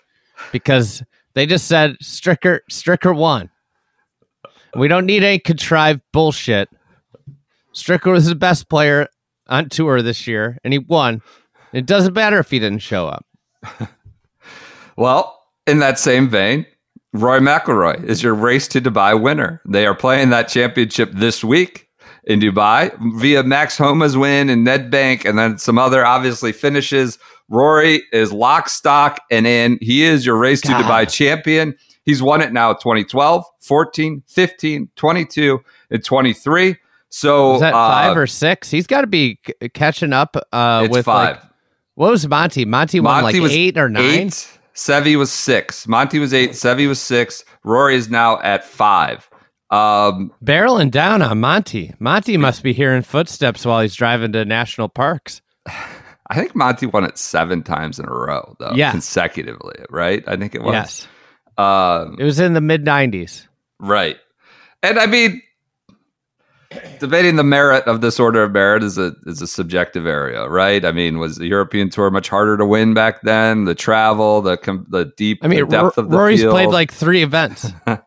[0.51, 1.03] because
[1.35, 3.51] they just said Stricker Stricker won.
[4.77, 6.69] We don't need any contrived bullshit.
[7.75, 9.09] Stricker was the best player
[9.49, 11.23] on tour this year, and he won.
[11.73, 13.27] It doesn't matter if he didn't show up.
[14.97, 16.67] well, in that same vein,
[17.13, 19.61] Rory McIlroy is your race to Dubai winner.
[19.67, 21.89] They are playing that championship this week
[22.25, 27.19] in Dubai via Max Homa's win and Nedbank, and then some other obviously finishes.
[27.49, 29.79] Rory is lock, stock, and in.
[29.81, 30.79] He is your race God.
[30.79, 31.75] to Dubai champion.
[32.05, 36.77] He's won it now 2012, 14, 15, 22, and 23.
[37.13, 38.71] So is that uh, five or six?
[38.71, 41.37] He's got to be c- catching up uh, with five.
[41.37, 41.45] Like,
[41.95, 42.65] what was Monty?
[42.65, 44.03] Monty won Monty like eight or nine.
[44.03, 44.59] Eight.
[44.75, 45.87] Seve was six.
[45.87, 46.53] Monty was eight.
[46.53, 47.45] Seve was six.
[47.65, 49.29] Rory is now at five.
[49.71, 51.95] Um, Barreling down on Monty.
[51.99, 55.43] Monty must be hearing footsteps while he's driving to national parks.
[55.67, 58.73] I think Monty won it seven times in a row, though.
[58.75, 58.91] Yeah.
[58.91, 60.25] Consecutively, right?
[60.27, 60.73] I think it was.
[60.73, 61.09] Yes.
[61.59, 63.47] Um, it was in the mid 90s.
[63.79, 64.17] Right.
[64.83, 65.43] And I mean,
[66.99, 70.85] debating the merit of this order of merit is a is a subjective area, right?
[70.85, 73.65] I mean, was the European tour much harder to win back then?
[73.65, 74.57] The travel, the
[74.89, 76.53] the deep, I mean, depth R- of the Rory's field.
[76.53, 77.71] played like three events.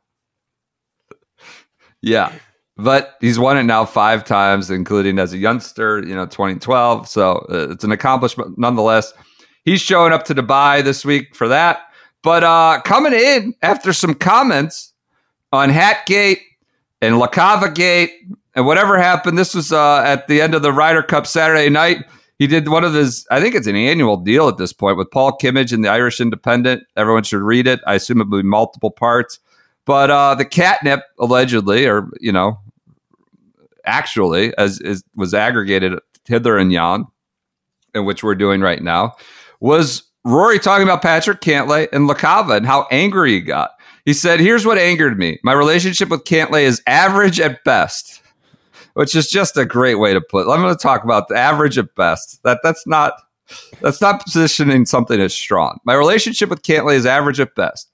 [2.01, 2.32] yeah,
[2.78, 7.08] but he's won it now five times, including as a youngster, you know, 2012.
[7.08, 9.13] So uh, it's an accomplishment nonetheless.
[9.63, 11.80] He's showing up to Dubai this week for that.
[12.21, 14.93] But uh, coming in after some comments
[15.51, 16.39] on Hatgate
[17.01, 18.12] and LaCava Gate
[18.55, 22.05] and whatever happened, this was uh, at the end of the Ryder Cup Saturday night.
[22.39, 25.11] He did one of his, I think it's an annual deal at this point with
[25.11, 26.83] Paul Kimmage and the Irish Independent.
[26.97, 27.79] Everyone should read it.
[27.87, 29.39] I assume it will be multiple parts.
[29.85, 32.59] But uh, the catnip, allegedly, or, you know,
[33.85, 37.06] actually, as is, was aggregated hither and yon,
[37.93, 39.15] and which we're doing right now,
[39.60, 43.71] was Rory talking about Patrick Cantlay and LaCava and how angry he got.
[44.06, 45.39] He said, Here's what angered me.
[45.43, 48.21] My relationship with Cantlay is average at best,
[48.96, 50.52] which is just a great way to put it.
[50.52, 52.41] I'm going to talk about the average at best.
[52.43, 53.13] That That's not.
[53.79, 55.77] That's not positioning something as strong.
[55.85, 57.91] My relationship with Cantlay is average at best.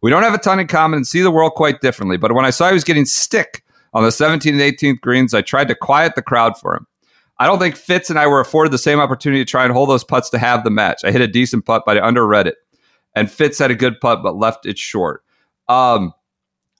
[0.00, 2.16] We don't have a ton in common and see the world quite differently.
[2.16, 5.42] But when I saw he was getting stick on the 17th and 18th greens, I
[5.42, 6.86] tried to quiet the crowd for him.
[7.38, 9.90] I don't think Fitz and I were afforded the same opportunity to try and hold
[9.90, 11.04] those putts to have the match.
[11.04, 12.56] I hit a decent putt, but I underread it.
[13.14, 15.22] And Fitz had a good putt, but left it short.
[15.68, 16.14] Um,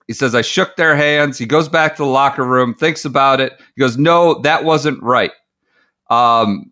[0.07, 1.39] he says, I shook their hands.
[1.39, 3.53] He goes back to the locker room, thinks about it.
[3.75, 5.33] He goes, No, that wasn't right.
[6.11, 6.71] Um,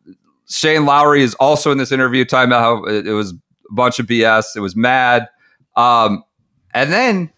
[0.49, 3.99] Shane Lowry is also in this interview talking about how it, it was a bunch
[3.99, 4.57] of BS.
[4.57, 5.29] It was mad.
[5.77, 6.23] Um,
[6.75, 7.33] and then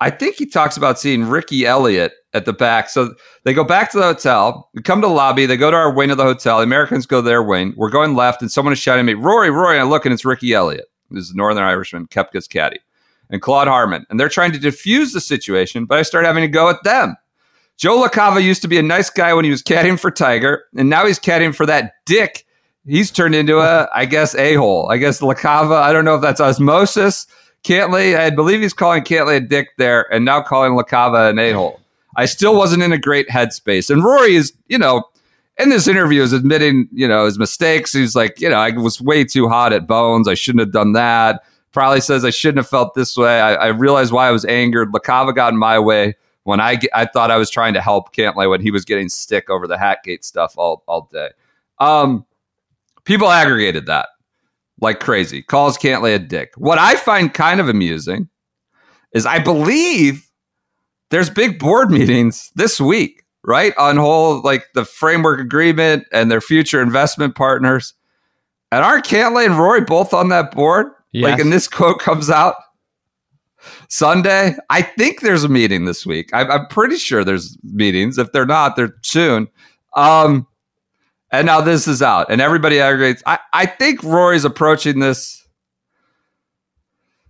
[0.00, 2.90] I think he talks about seeing Ricky Elliott at the back.
[2.90, 4.68] So they go back to the hotel.
[4.74, 5.46] We come to the lobby.
[5.46, 6.58] They go to our wing of the hotel.
[6.58, 7.72] The Americans go their wing.
[7.76, 9.78] We're going left, and someone is shouting at me, Rory, Rory.
[9.78, 10.86] And I look, and it's Ricky Elliott.
[11.10, 12.80] This is Northern Irishman, Koepka's caddy,
[13.30, 14.06] and Claude Harmon.
[14.10, 17.16] And they're trying to diffuse the situation, but I start having to go at them.
[17.76, 20.88] Joe LaCava used to be a nice guy when he was caddying for Tiger, and
[20.88, 22.46] now he's caddying for that dick.
[22.86, 24.88] He's turned into a, I guess, a hole.
[24.90, 27.26] I guess LaCava, I don't know if that's osmosis.
[27.64, 31.52] Cantlay, I believe he's calling Cantlay a dick there, and now calling LaCava an a
[31.52, 31.80] hole.
[32.16, 33.90] I still wasn't in a great headspace.
[33.90, 35.04] And Rory is, you know,
[35.58, 37.92] in this interview is admitting, you know, his mistakes.
[37.92, 40.28] He's like, you know, I was way too hot at bones.
[40.28, 41.42] I shouldn't have done that.
[41.76, 43.38] Probably says I shouldn't have felt this way.
[43.38, 44.92] I, I realized why I was angered.
[44.92, 46.14] LaCava got in my way
[46.44, 49.50] when I, I thought I was trying to help Cantlay when he was getting stick
[49.50, 51.28] over the Hatgate stuff all, all day.
[51.78, 52.24] Um,
[53.04, 54.08] people aggregated that
[54.80, 55.42] like crazy.
[55.42, 56.54] Calls Cantlay a dick.
[56.56, 58.30] What I find kind of amusing
[59.12, 60.30] is I believe
[61.10, 63.76] there's big board meetings this week, right?
[63.76, 67.92] On whole, like the framework agreement and their future investment partners.
[68.72, 70.92] And aren't Cantlay and Rory both on that board?
[71.16, 71.30] Yes.
[71.30, 72.56] Like, and this quote comes out
[73.88, 74.54] Sunday.
[74.68, 76.28] I think there's a meeting this week.
[76.34, 78.18] I'm, I'm pretty sure there's meetings.
[78.18, 79.48] If they're not, they're soon.
[79.94, 80.46] Um,
[81.30, 83.22] and now this is out, and everybody aggregates.
[83.24, 85.42] I, I think Rory's approaching this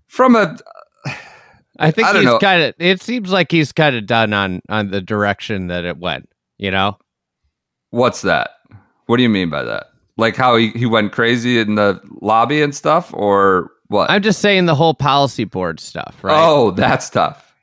[0.09, 0.57] from a
[1.79, 2.75] I think I he's kind of.
[2.81, 6.29] It seems like he's kind of done on on the direction that it went.
[6.59, 6.99] You know,
[7.91, 8.51] what's that?
[9.07, 9.87] What do you mean by that?
[10.17, 14.11] Like how he, he went crazy in the lobby and stuff, or what?
[14.11, 16.37] I'm just saying the whole policy board stuff, right?
[16.37, 17.55] Oh, that's tough.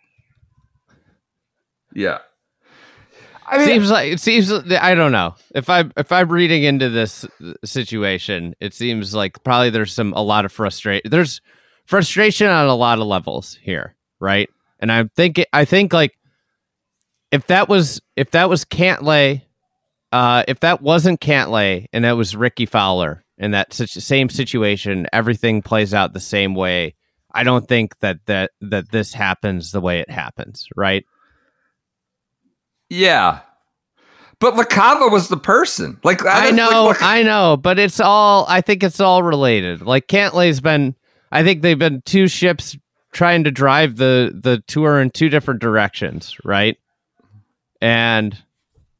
[1.94, 2.20] Yeah.
[3.46, 4.52] I mean, seems like it seems.
[4.52, 7.26] I don't know if I if I'm reading into this
[7.64, 11.10] situation, it seems like probably there's some a lot of frustration.
[11.12, 11.42] There's
[11.86, 14.50] frustration on a lot of levels here, right?
[14.80, 16.18] And I'm thinking, I think like
[17.32, 19.42] if that was if that was Cantlay,
[20.12, 25.06] uh, if that wasn't Cantlay and that was Rickie Fowler in that such same situation,
[25.12, 26.96] everything plays out the same way.
[27.34, 31.04] I don't think that that that this happens the way it happens, right?
[32.90, 33.42] yeah.
[34.40, 36.00] But LaCava was the person.
[36.04, 38.46] Like I don't- know, like, I know, but it's all.
[38.50, 39.82] I think it's all related.
[39.82, 40.96] Like Cantlay's been.
[41.32, 42.78] I think they've been two ships
[43.14, 46.78] trying to drive the the tour in two different directions, right?
[47.82, 48.38] And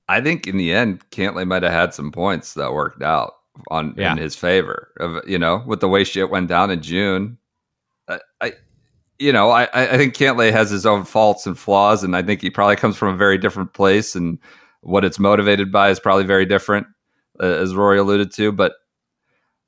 [0.08, 3.34] I think in the end, Cantlay might have had some points that worked out
[3.70, 4.12] on Yeah.
[4.14, 4.92] in his favor.
[5.00, 7.38] Of you know, with the way shit went down in June,
[8.08, 8.54] I, I
[9.20, 12.42] you know, I I think Cantlay has his own faults and flaws, and I think
[12.42, 14.40] he probably comes from a very different place, and
[14.82, 16.88] what it's motivated by is probably very different,
[17.42, 18.52] uh, as Rory alluded to.
[18.52, 18.74] But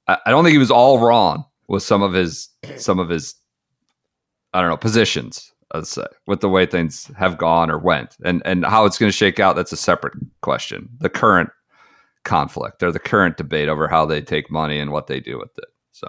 [0.07, 3.35] I, I don't think he was all wrong with some of his some of his
[4.53, 5.51] I don't know positions.
[5.73, 9.11] Let's say with the way things have gone or went, and and how it's going
[9.11, 9.55] to shake out.
[9.55, 10.89] That's a separate question.
[10.99, 11.49] The current
[12.25, 15.57] conflict or the current debate over how they take money and what they do with
[15.57, 15.69] it.
[15.93, 16.07] So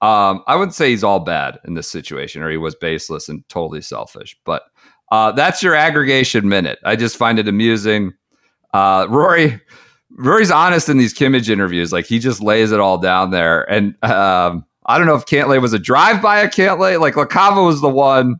[0.00, 3.46] um, I wouldn't say he's all bad in this situation or he was baseless and
[3.48, 4.62] totally selfish, but
[5.10, 6.78] uh, that's your aggregation minute.
[6.84, 8.14] I just find it amusing.
[8.72, 9.60] Uh, Rory,
[10.10, 11.92] Rory's honest in these Kimmage interviews.
[11.92, 13.70] Like he just lays it all down there.
[13.70, 16.98] And um, I don't know if Cantlay was a drive by a Cantlay.
[16.98, 18.36] Like LaCava was the one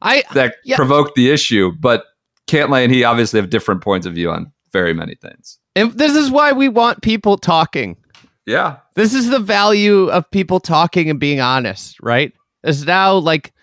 [0.00, 0.76] I that Yeah.
[0.76, 2.04] provoked the issue, but
[2.46, 5.58] Cantlay and he obviously have different points of view on very many things.
[5.76, 7.96] and this is why we want people talking.
[8.44, 8.78] Yeah.
[8.94, 12.32] This is the value of people talking and being honest, right?
[12.62, 13.54] Is now like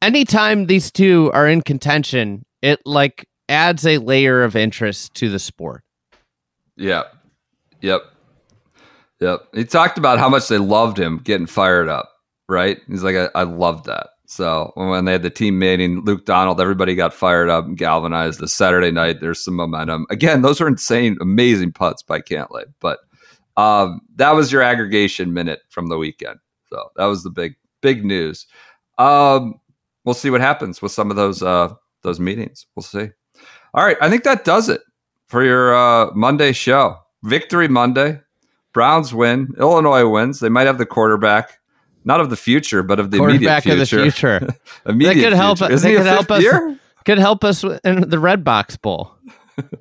[0.00, 5.38] anytime these two are in contention, it like adds a layer of interest to the
[5.38, 5.82] sport.
[6.76, 7.12] Yep.
[7.82, 8.02] Yep.
[9.20, 9.40] Yep.
[9.52, 12.10] He talked about how much they loved him getting fired up,
[12.48, 12.78] right?
[12.88, 14.10] He's like, I, I loved that.
[14.30, 18.38] So when they had the team meeting, Luke Donald, everybody got fired up and galvanized.
[18.38, 20.06] The Saturday night, there's some momentum.
[20.08, 22.66] Again, those are insane, amazing putts by Cantlay.
[22.78, 23.00] But
[23.56, 26.38] um, that was your aggregation minute from the weekend.
[26.68, 28.46] So that was the big, big news.
[28.98, 29.54] Um,
[30.04, 32.66] we'll see what happens with some of those uh, those meetings.
[32.76, 33.08] We'll see.
[33.74, 34.82] All right, I think that does it
[35.26, 36.96] for your uh, Monday show.
[37.24, 38.20] Victory Monday.
[38.72, 39.52] Browns win.
[39.58, 40.38] Illinois wins.
[40.38, 41.58] They might have the quarterback,
[42.04, 44.40] not of the future, but of the Quarterback immediate of the future.
[44.40, 45.68] future immediate That could help- future.
[45.68, 46.78] that Isn't he could help us- year?
[47.04, 49.12] could help us in the Redbox Bowl.
[49.56, 49.70] We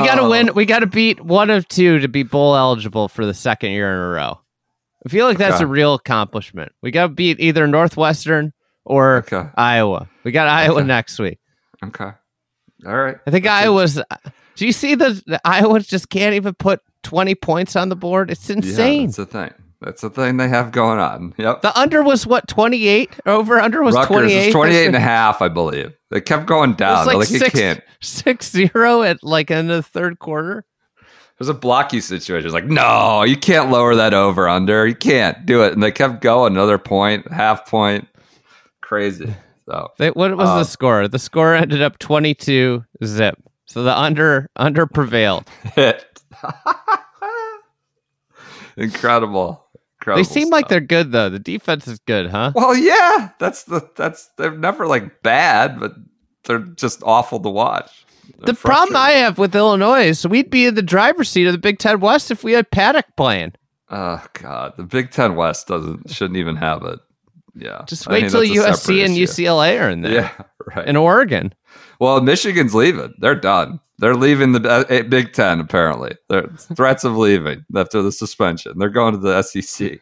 [0.00, 0.30] got to Oh.
[0.30, 0.50] win.
[0.54, 3.90] We got to beat one of two to be bowl eligible for the second year
[3.90, 4.40] in a row.
[5.06, 5.64] I feel like that's Okay.
[5.64, 6.72] a real accomplishment.
[6.82, 8.52] We got to beat either Northwestern
[8.84, 9.44] or Okay.
[9.56, 10.08] Iowa.
[10.24, 10.86] We got Iowa Okay.
[10.86, 11.38] next week.
[11.82, 12.10] Okay.
[12.86, 13.16] All right.
[13.26, 13.94] I think That's Iowa's.
[14.56, 18.30] Do you see the, the Iowa just can't even put 20 points on the board?
[18.30, 19.06] It's Yeah, insane.
[19.06, 19.50] that's the thing.
[19.80, 21.32] That's the thing they have going on.
[21.38, 21.62] Yep.
[21.62, 25.40] the under was what 28 over under was Rutgers 28 is 28 and a half,
[25.40, 25.94] I believe.
[26.10, 26.98] They kept going It down.
[26.98, 27.80] was They're like like, six, can't.
[28.02, 30.64] six zero at like in the third quarter.
[30.98, 31.04] It
[31.38, 32.44] was a blocky situation.
[32.46, 34.86] It's like, no, you can't lower that over under.
[34.86, 35.72] You can't do it.
[35.72, 36.52] And they kept going.
[36.52, 38.06] Another point, half point.
[38.82, 39.34] Crazy.
[39.64, 41.08] So They, what was Uh, the score?
[41.08, 43.38] The score ended up 22 zip.
[43.66, 45.48] So the under under prevailed.
[48.76, 49.66] Incredible.
[50.00, 50.24] Incredible.
[50.24, 51.28] They seem like they're good though.
[51.28, 52.52] The defense is good, huh?
[52.54, 53.30] Well, yeah.
[53.38, 55.94] That's the that's they're never like bad, but
[56.44, 58.06] they're just awful to watch.
[58.38, 61.52] They're the problem I have with Illinois is we'd be in the driver's seat of
[61.52, 63.52] the Big Ten West if we had Paddock playing.
[63.90, 67.00] Oh God, the Big Ten West doesn't shouldn't even have it.
[67.54, 69.42] Yeah, Just I wait mean, till USC and issue.
[69.42, 70.12] UCLA are in there.
[70.12, 70.32] Yeah,
[70.76, 70.86] right.
[70.86, 71.52] And Oregon.
[72.00, 73.14] Well, Michigan's leaving.
[73.18, 73.78] They're done.
[73.98, 75.60] They're leaving the uh, Big Ten.
[75.60, 78.78] Apparently, there threats of leaving after the suspension.
[78.78, 80.00] They're going to the SEC.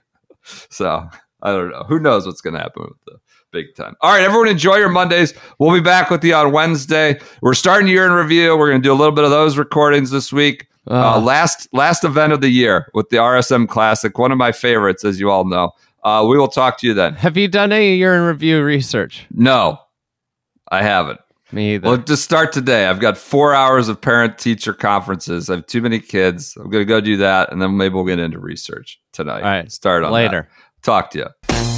[0.70, 1.08] So
[1.42, 1.84] I don't know.
[1.88, 3.18] Who knows what's going to happen with the
[3.50, 3.94] Big Ten?
[4.00, 5.34] All right, everyone, enjoy your Mondays.
[5.58, 7.20] We'll be back with you on Wednesday.
[7.42, 8.56] We're starting year in review.
[8.56, 10.68] We're going to do a little bit of those recordings this week.
[10.88, 14.52] Uh, Uh, last last event of the year with the RSM Classic, one of my
[14.52, 15.72] favorites, as you all know.
[16.04, 17.12] Uh, we will talk to you then.
[17.14, 19.26] have you done any year in review research?
[19.34, 19.80] No,
[20.70, 21.20] I haven't.
[21.50, 21.88] Me either.
[21.88, 22.86] Well, just start today.
[22.86, 25.48] I've got four hours of parent teacher conferences.
[25.48, 26.56] I have too many kids.
[26.56, 29.42] I'm going to go do that, and then maybe we'll get into research tonight.
[29.42, 29.72] All right.
[29.72, 30.14] Start on that.
[30.14, 30.48] Later.
[30.82, 31.77] Talk to you.